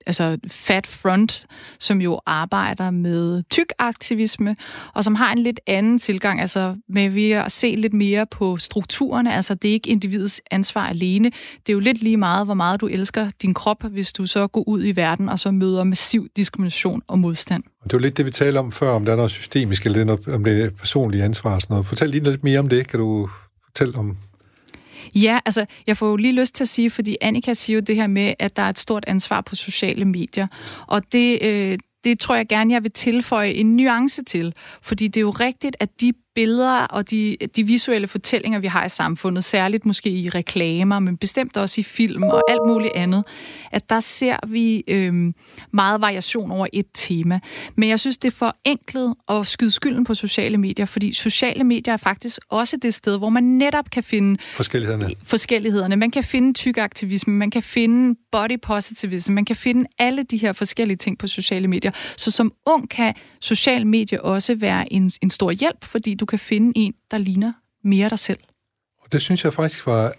[0.06, 1.46] altså Fat Front,
[1.80, 4.56] som jo arbejder med tyk-aktivisme,
[4.94, 8.58] og som har en lidt anden tilgang, altså med ved at se lidt mere på
[8.58, 11.30] strukturerne, altså det er ikke individets ansvar alene.
[11.30, 14.48] Det er jo lidt lige meget, hvor meget du elsker din krop, hvis du så
[14.48, 17.64] går ud i verden og så møder massiv diskrimination og modstand.
[17.82, 19.94] Og det var lidt det, vi talte om før, om der er noget systemisk, eller
[19.94, 21.88] det er noget, om det er personlige ansvar og sådan noget.
[21.88, 22.88] Fortæl lige lidt mere om det.
[22.88, 23.30] Kan du
[23.66, 24.18] fortælle om
[25.16, 27.96] Ja, altså, jeg får jo lige lyst til at sige, fordi Annika siger jo det
[27.96, 30.48] her med, at der er et stort ansvar på sociale medier.
[30.88, 34.54] Og det, øh, det tror jeg gerne, jeg vil tilføje en nuance til.
[34.82, 38.86] Fordi det er jo rigtigt, at de billeder og de, de visuelle fortællinger, vi har
[38.86, 43.24] i samfundet, særligt måske i reklamer, men bestemt også i film og alt muligt andet,
[43.72, 45.34] at der ser vi øhm,
[45.72, 47.40] meget variation over et tema.
[47.76, 51.64] Men jeg synes, det er for enkelt at skyde skylden på sociale medier, fordi sociale
[51.64, 55.10] medier er faktisk også det sted, hvor man netop kan finde forskellighederne.
[55.24, 55.96] forskellighederne.
[55.96, 60.54] Man kan finde tyk-aktivisme, man kan finde body positivism, man kan finde alle de her
[60.54, 61.92] forskellige ting på sociale medier.
[62.18, 66.40] Så som ung kan sociale medier også være en, en stor hjælp, fordi du kan
[66.40, 67.54] finde en, der ligner
[67.84, 68.40] mere dig selv.
[69.02, 70.14] Og det synes jeg faktisk var,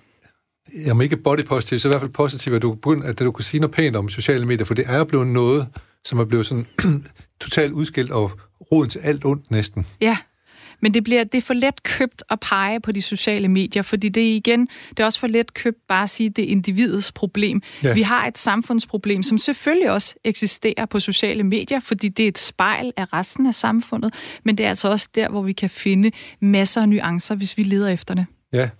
[0.90, 3.61] om ikke body positive, så i hvert fald positivt, at du, at du kunne sige
[3.61, 5.68] noget pænt om sociale medier, for det er blevet noget,
[6.05, 6.66] som er blevet sådan
[7.40, 8.30] totalt udskilt og
[8.72, 9.86] roden til alt ondt næsten.
[10.00, 10.16] Ja,
[10.83, 14.09] men det bliver det er for let købt at pege på de sociale medier, fordi
[14.09, 16.49] det er igen, det er også for let købt bare at sige, at det er
[16.49, 17.61] individets problem.
[17.85, 17.95] Ja.
[17.95, 22.39] Vi har et samfundsproblem, som selvfølgelig også eksisterer på sociale medier, fordi det er et
[22.39, 26.11] spejl af resten af samfundet, men det er altså også der, hvor vi kan finde
[26.41, 28.26] masser af nuancer, hvis vi leder efter det.
[28.53, 28.70] Ja.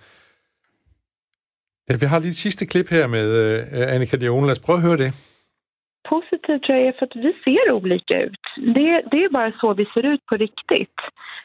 [1.89, 3.27] ja vi har lige et sidste klip her med
[3.73, 4.45] uh, Annika Dion.
[4.45, 5.13] Lad os prøve at høre det.
[6.15, 8.45] Positivt tror jag för att vi ser olika ut.
[8.77, 10.99] Det, det är bara så vi ser ut på riktigt.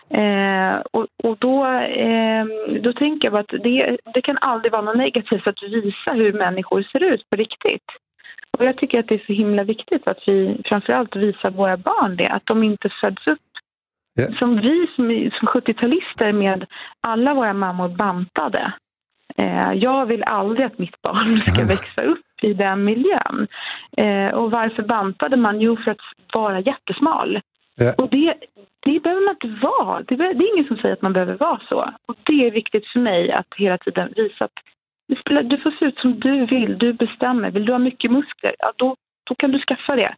[0.09, 2.45] Eh, och, och då, eh,
[2.81, 6.83] då tänker jag att det, det kan aldrig vara något negativt att visa hur människor
[6.83, 7.85] ser ut på riktigt.
[8.57, 12.15] Och jag tycker att det är så himla viktigt att vi framförallt visar våra barn
[12.15, 13.39] det, att de inte föds upp
[14.19, 14.33] yeah.
[14.39, 16.65] som vi som, som 70-talister med
[17.07, 18.73] alla våra mammor bantade.
[19.37, 23.47] Eh, jag vill aldrig att mitt barn ska växa upp i den miljön.
[23.97, 25.61] Eh, och varför bantade man?
[25.61, 26.01] Jo, för att
[26.33, 27.41] vara jättesmal.
[27.75, 27.93] Ja.
[27.97, 28.33] Och det,
[28.87, 30.03] det behöver man inte vara.
[30.07, 31.93] Det, det, är ingen som säger att man behöver vara så.
[32.05, 34.59] Och det är viktigt för mig att hela tiden visa att
[35.49, 37.51] du får se ut som du vill, du bestämmer.
[37.51, 38.95] Vill du ha mycket muskler, ja då,
[39.29, 40.15] då kan du skaffa det.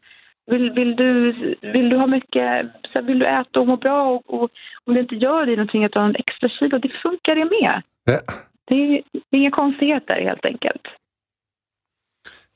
[0.52, 4.34] Vill, vill, du, vill du ha mycket, så vill du äta och må bra och,
[4.34, 4.50] och
[4.86, 7.46] om det inte gör dig någonting att du har en extra kilo, det funkar det
[7.46, 7.82] med.
[8.04, 8.20] Ja.
[8.68, 10.88] Det, är, det är inga konstigheter helt enkelt.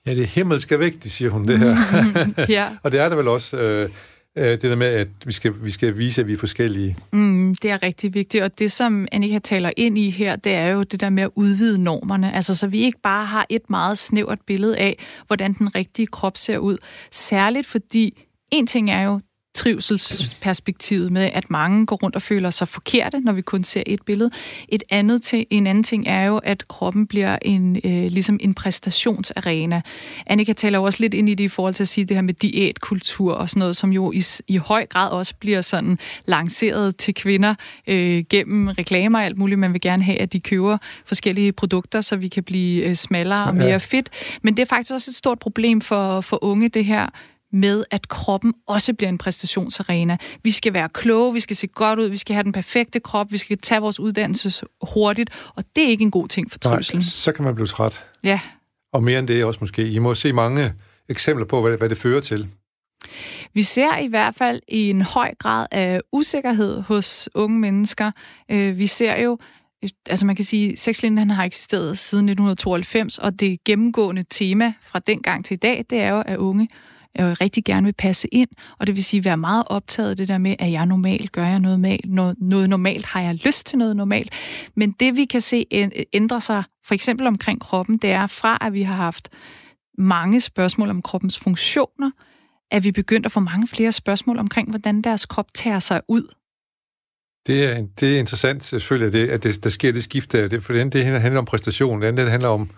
[0.06, 1.76] Ja, det er himmelske vigtigt, siger hun det her.
[2.58, 2.68] ja.
[2.84, 3.58] og det er det vel også.
[3.58, 3.90] Øh,
[4.38, 6.96] Øh, det der med, at vi skal, vi skal vise, at vi er forskellige.
[7.12, 10.68] Mm, det er rigtig vigtigt, og det, som Annika taler ind i her, det er
[10.68, 13.98] jo det der med at udvide normerne, altså så vi ikke bare har et meget
[13.98, 16.78] snævert billede af, hvordan den rigtige krop ser ud.
[17.12, 19.20] Særligt fordi, en ting er jo,
[19.54, 24.02] trivselsperspektivet med, at mange går rundt og føler sig forkerte, når vi kun ser et
[24.06, 24.30] billede.
[24.70, 28.54] Et andet til, en anden ting er jo, at kroppen bliver en, øh, ligesom en
[28.54, 29.82] præstationsarena.
[30.28, 32.22] Annika taler jo også lidt ind i det i forhold til at sige det her
[32.22, 36.98] med diætkultur og sådan noget, som jo i, i høj grad også bliver sådan lanceret
[36.98, 37.56] til kvinder
[37.88, 39.60] øh, gennem reklamer og alt muligt.
[39.60, 43.44] Man vil gerne have, at de køber forskellige produkter, så vi kan blive øh, smallere
[43.44, 43.78] og mere ja.
[43.78, 44.10] fedt.
[44.42, 47.10] Men det er faktisk også et stort problem for, for unge, det her
[47.54, 50.18] med, at kroppen også bliver en præstationsarena.
[50.44, 53.32] Vi skal være kloge, vi skal se godt ud, vi skal have den perfekte krop,
[53.32, 57.00] vi skal tage vores uddannelse hurtigt, og det er ikke en god ting for trivselen.
[57.00, 58.04] Nej, så kan man blive træt.
[58.24, 58.40] Ja.
[58.94, 59.92] Og mere end det også måske.
[59.92, 60.74] I må se mange
[61.10, 62.48] eksempler på, hvad, hvad det fører til.
[63.54, 68.12] Vi ser i hvert fald en høj grad af usikkerhed hos unge mennesker.
[68.52, 69.38] Øh, vi ser jo,
[70.10, 75.00] altså man kan sige, at sexlinjen har eksisteret siden 1992, og det gennemgående tema fra
[75.00, 76.68] den gang til i dag, det er jo, at unge
[77.20, 78.50] øh, rigtig gerne vil passe ind,
[78.80, 81.46] og det vil sige være meget optaget af det der med, at jeg normal, gør
[81.46, 84.34] jeg noget, normalt, noget, noget normalt, har jeg lyst til noget normalt.
[84.76, 85.66] Men det vi kan se
[86.14, 89.30] ændre sig, for eksempel omkring kroppen, det er fra, at vi har haft
[89.98, 92.12] mange spørgsmål om kroppens funktioner,
[92.72, 96.34] at vi begyndt at få mange flere spørgsmål omkring, hvordan deres krop tager sig ud.
[97.48, 100.64] Det er, det er interessant selvfølgelig, at, det, at det, der sker det skifte, det,
[100.64, 102.70] for det, det handler om præstation, det andet handler om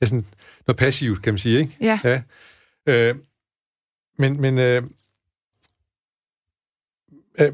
[0.00, 0.26] det er sådan
[0.66, 1.58] noget passivt, kan man sige.
[1.58, 1.76] Ikke?
[1.80, 1.98] Ja.
[2.04, 2.22] ja.
[2.88, 3.14] Øh,
[4.20, 4.82] men, men øh,
[7.38, 7.52] øh,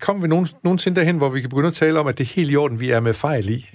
[0.00, 2.34] kommer vi nogen, nogensinde derhen, hvor vi kan begynde at tale om, at det er
[2.34, 3.66] helt i orden, vi er med fejl i?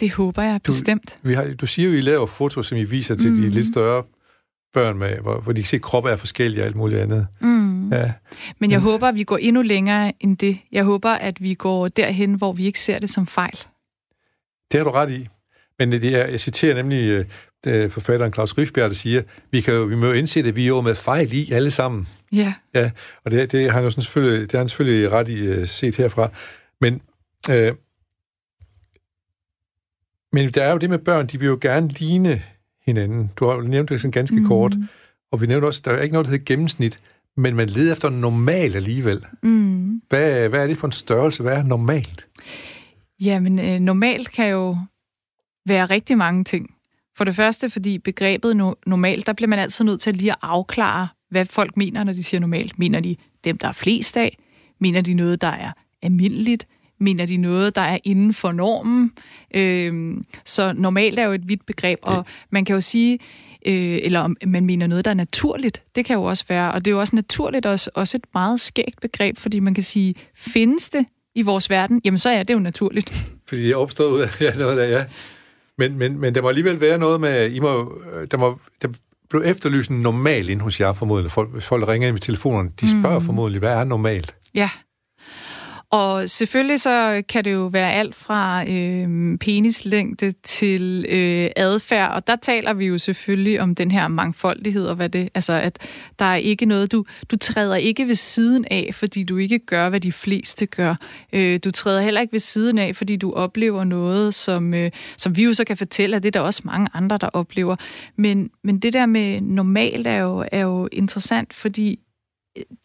[0.00, 1.18] Det håber jeg du, bestemt.
[1.22, 3.36] Vi har, du siger jo, I laver foto, som I viser til mm.
[3.36, 4.04] de lidt større
[4.72, 7.26] børn, med, hvor, hvor de kan se, at kroppen er forskellige og alt muligt andet.
[7.40, 7.92] Mm.
[7.92, 8.12] Ja.
[8.58, 8.84] Men jeg mm.
[8.84, 10.58] håber, at vi går endnu længere end det.
[10.72, 13.58] Jeg håber, at vi går derhen, hvor vi ikke ser det som fejl.
[14.72, 15.28] Det har du ret i.
[15.78, 17.26] Men det er, jeg citerer nemlig
[17.66, 20.40] øh, det er forfatteren Claus Riffbjerg, der siger, vi, kan jo, vi må jo indse,
[20.40, 22.08] at vi er jo med fejl i alle sammen.
[22.32, 22.54] Ja.
[22.74, 22.90] ja
[23.24, 25.66] og det, det, har han jo sådan selvfølgelig, det har han selvfølgelig ret i uh,
[25.66, 26.30] set herfra.
[26.80, 27.02] Men,
[27.50, 27.74] øh,
[30.32, 32.42] men der er jo det med børn, de vil jo gerne ligne
[32.86, 33.30] hinanden.
[33.36, 34.46] Du har jo nævnt det sådan ganske mm.
[34.46, 34.74] kort.
[35.32, 37.00] Og vi nævnte også, der er ikke noget, der hedder gennemsnit,
[37.36, 39.24] men man leder efter normal alligevel.
[39.42, 40.02] Mm.
[40.08, 41.42] Hvad, hvad er det for en størrelse?
[41.42, 42.26] Hvad er normalt?
[43.20, 44.76] Jamen, øh, normalt kan jo
[45.66, 46.73] være rigtig mange ting.
[47.16, 50.38] For det første, fordi begrebet no- normalt, der bliver man altid nødt til lige at
[50.42, 52.78] afklare, hvad folk mener, når de siger normalt.
[52.78, 54.38] Mener de dem, der er flest af?
[54.80, 56.66] Mener de noget, der er almindeligt?
[57.00, 59.12] Mener de noget, der er inden for normen?
[59.54, 63.18] Øhm, så normalt er jo et vidt begreb, og man kan jo sige,
[63.66, 65.82] øh, eller om man mener noget, der er naturligt.
[65.94, 68.60] Det kan jo også være, og det er jo også naturligt også, også et meget
[68.60, 72.54] skægt begreb, fordi man kan sige, findes det i vores verden, jamen så er det
[72.54, 73.12] jo naturligt.
[73.48, 75.04] Fordi det er opstået ud af ja, noget der, ja.
[75.78, 77.98] Men, men, men der må alligevel være noget med, I må,
[78.30, 78.88] der, må, der
[79.30, 81.30] blev efterlyst normal ind hos jer formodentlig.
[81.30, 83.24] Folk, hvis folk ringer ind med telefonen, de spørger mm.
[83.24, 84.36] formodentlig, hvad er normalt?
[84.54, 84.70] Ja.
[85.94, 92.26] Og selvfølgelig så kan det jo være alt fra øh, penislængde til øh, adfærd, og
[92.26, 95.78] der taler vi jo selvfølgelig om den her mangfoldighed, og hvad det, altså at
[96.18, 99.88] der er ikke noget, du, du træder ikke ved siden af, fordi du ikke gør,
[99.88, 100.94] hvad de fleste gør.
[101.32, 105.36] Øh, du træder heller ikke ved siden af, fordi du oplever noget, som, øh, som
[105.36, 107.76] vi jo så kan fortælle, at det er der også mange andre, der oplever.
[108.16, 111.98] Men, men det der med normalt er jo, er jo interessant, fordi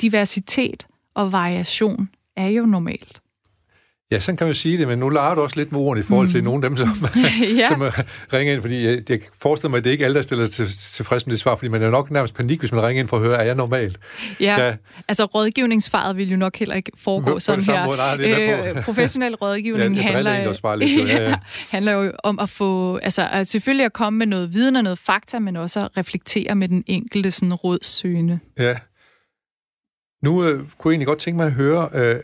[0.01, 2.09] diversitet og variation
[2.39, 3.21] er jo normalt.
[4.11, 5.99] Ja, sådan kan man jo sige det, men nu lader du også lidt med ordene
[5.99, 6.43] i forhold til mm.
[6.43, 6.87] nogle af dem, som,
[7.57, 7.65] ja.
[7.67, 7.81] som
[8.33, 10.67] ringer ind, fordi jeg, jeg forestiller mig, at det ikke er alle, der stiller sig
[10.67, 13.17] tilfreds med det svar, fordi man er nok nærmest panik, hvis man ringer ind for
[13.17, 13.99] at høre, er jeg normalt?
[14.39, 14.75] Ja, ja.
[15.07, 17.85] altså rådgivningsfaret vil jo nok heller ikke foregå på sådan her.
[17.85, 21.05] Måde, nej, det øh, professionel rådgivning ja, handler, også bare lidt, jo.
[21.05, 21.35] Ja, ja.
[21.71, 24.99] handler jo om at få, altså at selvfølgelig at komme med noget viden og noget
[24.99, 28.39] fakta, men også at reflektere med den enkelte sådan rådsøgende.
[28.59, 28.75] Ja,
[30.21, 32.19] nu øh, kunne jeg egentlig godt tænke mig at høre, øh,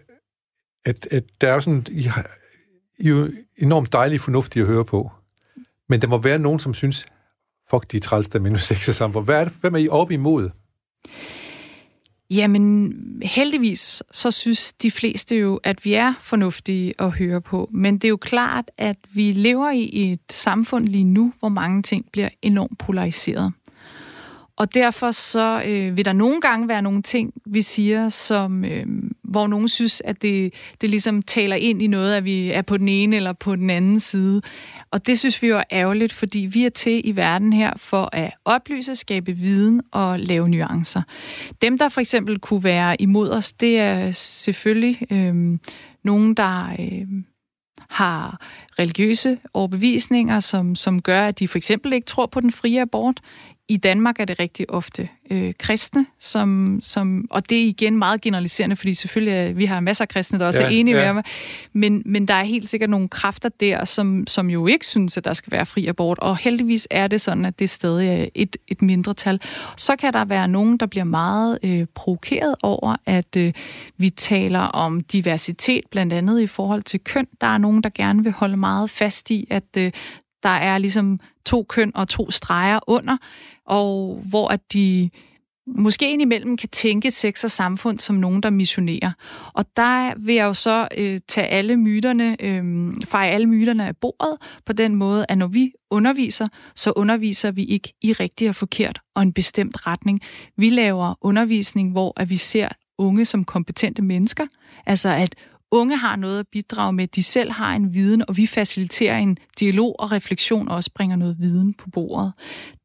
[0.85, 2.29] at, at der er jo sådan, I, har,
[2.99, 5.11] I er jo enormt dejligt fornuftige at høre på.
[5.89, 7.05] Men der må være nogen, som synes,
[7.69, 9.23] fuck, de er træls, der minus 6 sammen.
[9.23, 10.49] Hvad er det, hvem er I oppe imod?
[12.29, 12.93] Jamen,
[13.23, 17.69] heldigvis så synes de fleste jo, at vi er fornuftige at høre på.
[17.73, 21.83] Men det er jo klart, at vi lever i et samfund lige nu, hvor mange
[21.83, 23.53] ting bliver enormt polariseret.
[24.57, 28.85] Og derfor så øh, vil der nogle gange være nogle ting, vi siger, som, øh,
[29.23, 32.77] hvor nogen synes, at det, det ligesom taler ind i noget, at vi er på
[32.77, 34.41] den ene eller på den anden side.
[34.91, 38.09] Og det synes vi jo er ærgerligt, fordi vi er til i verden her for
[38.11, 41.01] at oplyse, skabe viden og lave nuancer.
[41.61, 45.57] Dem, der for eksempel kunne være imod os, det er selvfølgelig øh,
[46.03, 46.75] nogen, der...
[46.79, 47.07] Øh,
[47.89, 48.41] har
[48.79, 53.21] religiøse overbevisninger, som, som gør, at de for eksempel ikke tror på den frie abort
[53.67, 58.21] i Danmark er det rigtig ofte øh, kristne, som, som, og det er igen meget
[58.21, 61.05] generaliserende, fordi selvfølgelig er, vi har masser af kristne, der også ja, er enige ja.
[61.05, 61.23] med mig,
[61.73, 65.25] men, men der er helt sikkert nogle kræfter der, som, som jo ikke synes, at
[65.25, 68.57] der skal være fri abort, og heldigvis er det sådan, at det stadig er et,
[68.67, 69.41] et mindretal.
[69.77, 73.53] Så kan der være nogen, der bliver meget øh, provokeret over, at øh,
[73.97, 77.27] vi taler om diversitet, blandt andet i forhold til køn.
[77.41, 79.91] Der er nogen, der gerne vil holde meget fast i, at øh,
[80.43, 83.17] der er ligesom to køn og to streger under,
[83.65, 85.09] og hvor at de
[85.67, 89.11] måske indimellem kan tænke sex og samfund som nogen, der missionerer.
[89.53, 93.97] Og der vil jeg jo så øh, tage alle myterne, øh, fejre alle myterne af
[93.97, 98.55] bordet på den måde, at når vi underviser, så underviser vi ikke i rigtig og
[98.55, 100.21] forkert og en bestemt retning.
[100.57, 104.45] Vi laver undervisning, hvor at vi ser unge som kompetente mennesker,
[104.85, 105.35] altså at
[105.75, 109.37] unge har noget at bidrage med, de selv har en viden, og vi faciliterer en
[109.59, 112.33] dialog og refleksion og også bringer noget viden på bordet.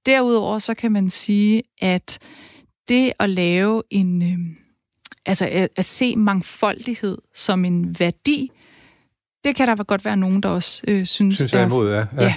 [0.06, 2.18] Derudover så kan man sige, at
[2.88, 4.38] det at lave en, øh,
[5.26, 8.50] altså at, at se mangfoldighed som en værdi,
[9.44, 11.90] det kan der godt være nogen, der også øh, synes, synes er imod.
[11.90, 11.96] Ja.
[11.98, 12.06] ja.
[12.16, 12.34] ja.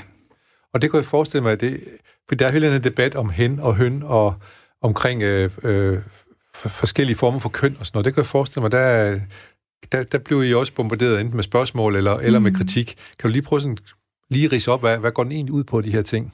[0.73, 1.83] Og det kan jeg forestille mig, at det,
[2.27, 4.35] for der er hele en debat om hen og høn og
[4.81, 5.99] omkring øh, øh,
[6.53, 8.05] forskellige former for køn og sådan noget.
[8.05, 9.19] Det kan jeg forestille mig, der,
[9.91, 12.43] der, der blev I også bombarderet enten med spørgsmål eller, eller mm.
[12.43, 12.95] med kritik.
[13.19, 13.77] Kan du lige prøve sådan,
[14.29, 16.33] lige rise op, hvad, hvad går den egentlig ud på, de her ting?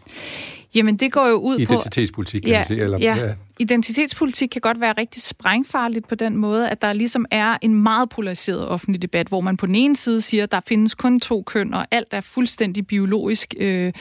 [0.75, 1.61] Jamen, det går jo ud på...
[1.61, 2.81] Identitetspolitik, kan ja, man sige.
[2.81, 3.15] Eller, ja.
[3.15, 7.73] ja, identitetspolitik kan godt være rigtig sprængfarligt på den måde, at der ligesom er en
[7.73, 11.19] meget polariseret offentlig debat, hvor man på den ene side siger, at der findes kun
[11.19, 13.93] to køn, og alt er fuldstændig biologisk øh,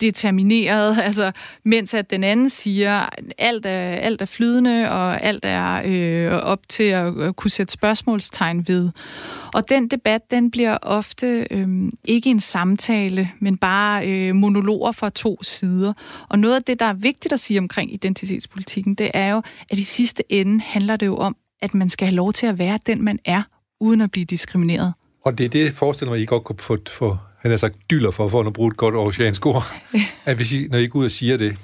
[0.00, 1.32] determineret, altså,
[1.64, 6.32] mens at den anden siger, at alt er, alt er flydende, og alt er øh,
[6.32, 8.90] op til at, kunne sætte spørgsmålstegn ved.
[9.54, 11.68] Og den debat, den bliver ofte øh,
[12.04, 15.92] ikke en samtale, men bare øh, monologer fra to sider.
[16.28, 19.42] Og noget af det, der er vigtigt at sige omkring identitetspolitik, identitetspolitikken, det er jo,
[19.70, 22.58] at i sidste ende handler det jo om, at man skal have lov til at
[22.58, 23.42] være den, man er,
[23.80, 24.94] uden at blive diskrimineret.
[25.24, 27.76] Og det er det, jeg forestiller mig, I godt kunne få, få han har sagt
[27.90, 29.64] dyller for, for at bruge et godt oceansk ord,
[30.24, 31.56] at hvis I, når I går ud og siger det.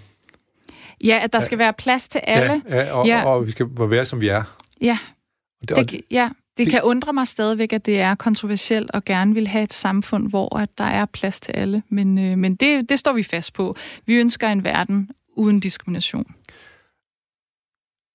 [1.04, 2.62] Ja, at der skal være plads til alle.
[2.68, 3.24] Ja, ja, og, ja.
[3.24, 4.42] og, og vi skal være, som vi er.
[4.80, 4.98] Ja,
[5.68, 9.48] det, det, ja, det kan undre mig stadigvæk, at det er kontroversielt og gerne vil
[9.48, 11.82] have et samfund, hvor at der er plads til alle.
[11.88, 13.76] Men, øh, men det, det står vi fast på.
[14.06, 16.34] Vi ønsker en verden uden diskrimination.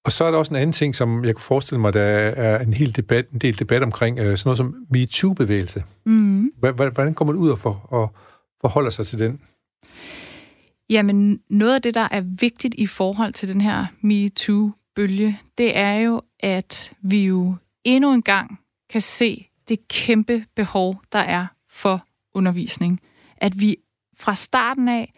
[0.07, 2.59] Og så er der også en anden ting, som jeg kunne forestille mig, der er
[2.59, 5.83] en, hel debat, en del debat omkring, øh, sådan noget som MeToo-bevægelse.
[6.05, 6.51] Mm.
[6.59, 8.13] Hvordan kommer man ud og, for, og
[8.61, 9.41] forholder sig til den?
[10.89, 15.93] Jamen, noget af det, der er vigtigt i forhold til den her MeToo-bølge, det er
[15.93, 22.05] jo, at vi jo endnu en gang kan se det kæmpe behov, der er for
[22.33, 23.01] undervisning.
[23.37, 23.75] At vi
[24.19, 25.13] fra starten af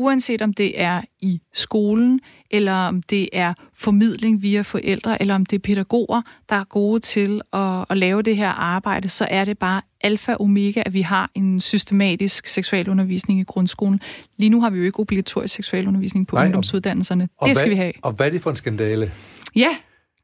[0.00, 2.20] uanset om det er i skolen,
[2.50, 7.00] eller om det er formidling via forældre, eller om det er pædagoger, der er gode
[7.00, 10.94] til at, at lave det her arbejde, så er det bare alfa og omega, at
[10.94, 14.00] vi har en systematisk seksualundervisning i grundskolen.
[14.36, 17.28] Lige nu har vi jo ikke obligatorisk seksualundervisning på Nej, ungdomsuddannelserne.
[17.38, 17.92] Og, det skal hvad, vi have.
[18.02, 19.12] Og hvad er det for en skandale?
[19.56, 19.76] Ja,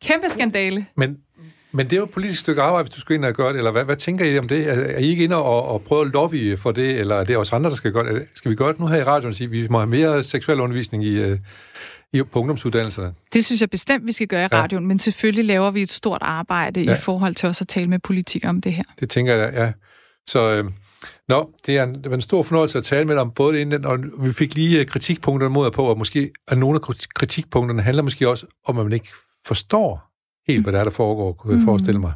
[0.02, 0.86] kæmpe skandale.
[0.96, 1.16] Men
[1.76, 3.58] men det er jo et politisk stykke arbejde, hvis du skal ind og gøre det,
[3.58, 4.68] eller hvad, hvad tænker I om det?
[4.68, 7.56] Er I ikke inde og, og prøve at lobby for det, eller er det også
[7.56, 8.26] andre, der skal gøre det?
[8.34, 10.24] Skal vi gøre det nu her i radioen og sige, at vi må have mere
[10.24, 11.38] seksuel undervisning i, øh,
[12.12, 13.14] i, på ungdomsuddannelserne?
[13.32, 14.88] Det synes jeg bestemt, vi skal gøre i radioen, ja.
[14.88, 16.94] men selvfølgelig laver vi et stort arbejde ja.
[16.94, 18.84] i forhold til også at tale med politikere om det her.
[19.00, 19.72] Det tænker jeg, ja.
[20.26, 20.64] Så øh,
[21.28, 23.54] nå, det, er en, det var en stor fornøjelse at tale med dig om både
[23.54, 26.94] det ene, og vi fik lige øh, kritikpunkterne mod på, og måske at nogle af
[27.14, 29.08] kritikpunkterne handler måske også om, at man ikke
[29.46, 30.05] forstår
[30.48, 31.64] helt, hvad der er, der foregår, kunne jeg mm.
[31.64, 32.12] forestille mig.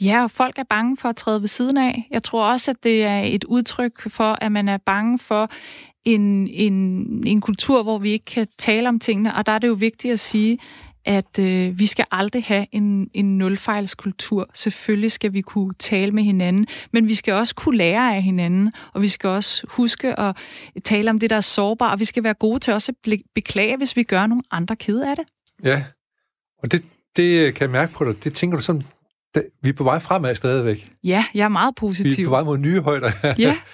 [0.00, 2.08] Ja, og folk er bange for at træde ved siden af.
[2.10, 5.50] Jeg tror også, at det er et udtryk for, at man er bange for
[6.04, 6.72] en, en,
[7.26, 9.34] en kultur, hvor vi ikke kan tale om tingene.
[9.34, 10.58] Og der er det jo vigtigt at sige,
[11.04, 14.50] at øh, vi skal aldrig have en, en nulfejlskultur.
[14.54, 18.72] Selvfølgelig skal vi kunne tale med hinanden, men vi skal også kunne lære af hinanden,
[18.92, 20.36] og vi skal også huske at
[20.84, 23.76] tale om det, der er sårbart, og vi skal være gode til også at beklage,
[23.76, 25.24] hvis vi gør nogle andre kede af det.
[25.64, 25.84] Ja,
[26.62, 26.84] og det,
[27.16, 28.24] det kan jeg mærke på dig.
[28.24, 28.82] Det tænker du sådan,
[29.62, 30.88] vi er på vej fremad stadigvæk.
[31.04, 32.16] Ja, jeg er meget positiv.
[32.16, 33.12] Vi er på vej mod nye højder.
[33.38, 33.56] Ja.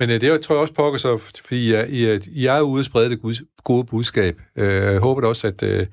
[0.00, 2.84] Men øh, det tror jeg også pokker så, fordi I, I, I er ude at
[2.84, 4.40] sprede det gode budskab.
[4.56, 5.86] Øh, jeg håber også, at, øh,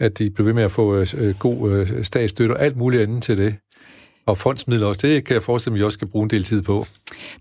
[0.00, 1.04] at I bliver ved med at få
[1.38, 3.56] god statsstøtte og alt muligt andet til det.
[4.30, 6.44] Og fondsmidler også, det kan jeg forestille mig, at I også skal bruge en del
[6.44, 6.86] tid på.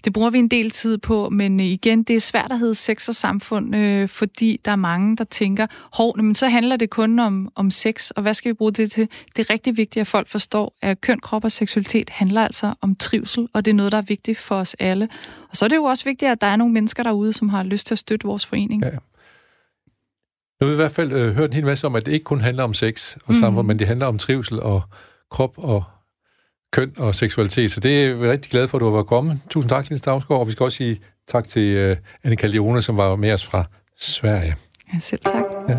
[0.05, 3.09] Det bruger vi en del tid på, men igen, det er svært at hedde sex
[3.09, 7.19] og samfund, øh, fordi der er mange, der tænker, hov, men så handler det kun
[7.19, 9.07] om, om sex, og hvad skal vi bruge det til?
[9.35, 12.95] Det er rigtig vigtigt, at folk forstår, at køn, krop og seksualitet handler altså om
[12.95, 15.07] trivsel, og det er noget, der er vigtigt for os alle.
[15.49, 17.63] Og så er det jo også vigtigt, at der er nogle mennesker derude, som har
[17.63, 18.83] lyst til at støtte vores forening.
[18.83, 18.89] Ja.
[18.89, 18.97] Nu
[20.61, 22.41] har vi i hvert fald øh, hørt en hel masse om, at det ikke kun
[22.41, 23.67] handler om sex og samfund, mm.
[23.67, 24.81] men det handler om trivsel og
[25.31, 25.83] krop og
[26.72, 27.72] køn og seksualitet.
[27.72, 29.39] Så det er vi rigtig glad for, at du har været kommet.
[29.49, 32.97] Tusind tak, Lise Stavsgaard, og vi skal også sige tak til uh, Annika Lione, som
[32.97, 33.65] var med os fra
[33.99, 34.55] Sverige.
[34.93, 35.43] Ja, selv tak.
[35.70, 35.78] Ja.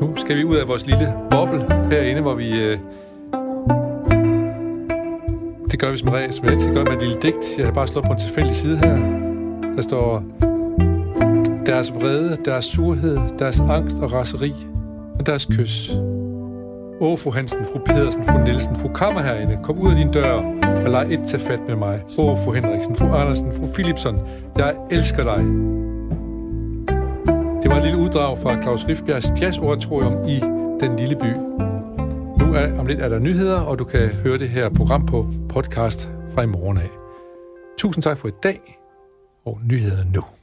[0.00, 2.72] Nu skal vi ud af vores lille boble herinde, hvor vi...
[2.72, 2.78] Uh,
[5.70, 7.58] det gør vi som regel, som jeg altid gør med et lille digt.
[7.58, 8.96] Jeg har bare slået på en tilfældig side her.
[9.76, 10.24] Der står...
[11.66, 14.52] Deres vrede, deres surhed, deres angst og raseri,
[15.18, 15.90] og deres kys.
[17.00, 20.32] Åh, fru Hansen, fru Pedersen, fru Nielsen, fru Kammerherinde, kom ud af din dør
[20.84, 22.00] og lad et til fat med mig.
[22.18, 24.18] Åh, fru Henriksen, fru Andersen, fru Philipsen,
[24.56, 25.44] jeg elsker dig.
[27.62, 30.40] Det var et lille uddrag fra Claus Riffbjergs jazzoratorium i
[30.80, 31.32] Den Lille By.
[32.44, 35.26] Nu er, om lidt er der nyheder, og du kan høre det her program på
[35.48, 36.90] podcast fra i morgen af.
[37.78, 38.78] Tusind tak for i dag,
[39.46, 40.37] og nyhederne nu.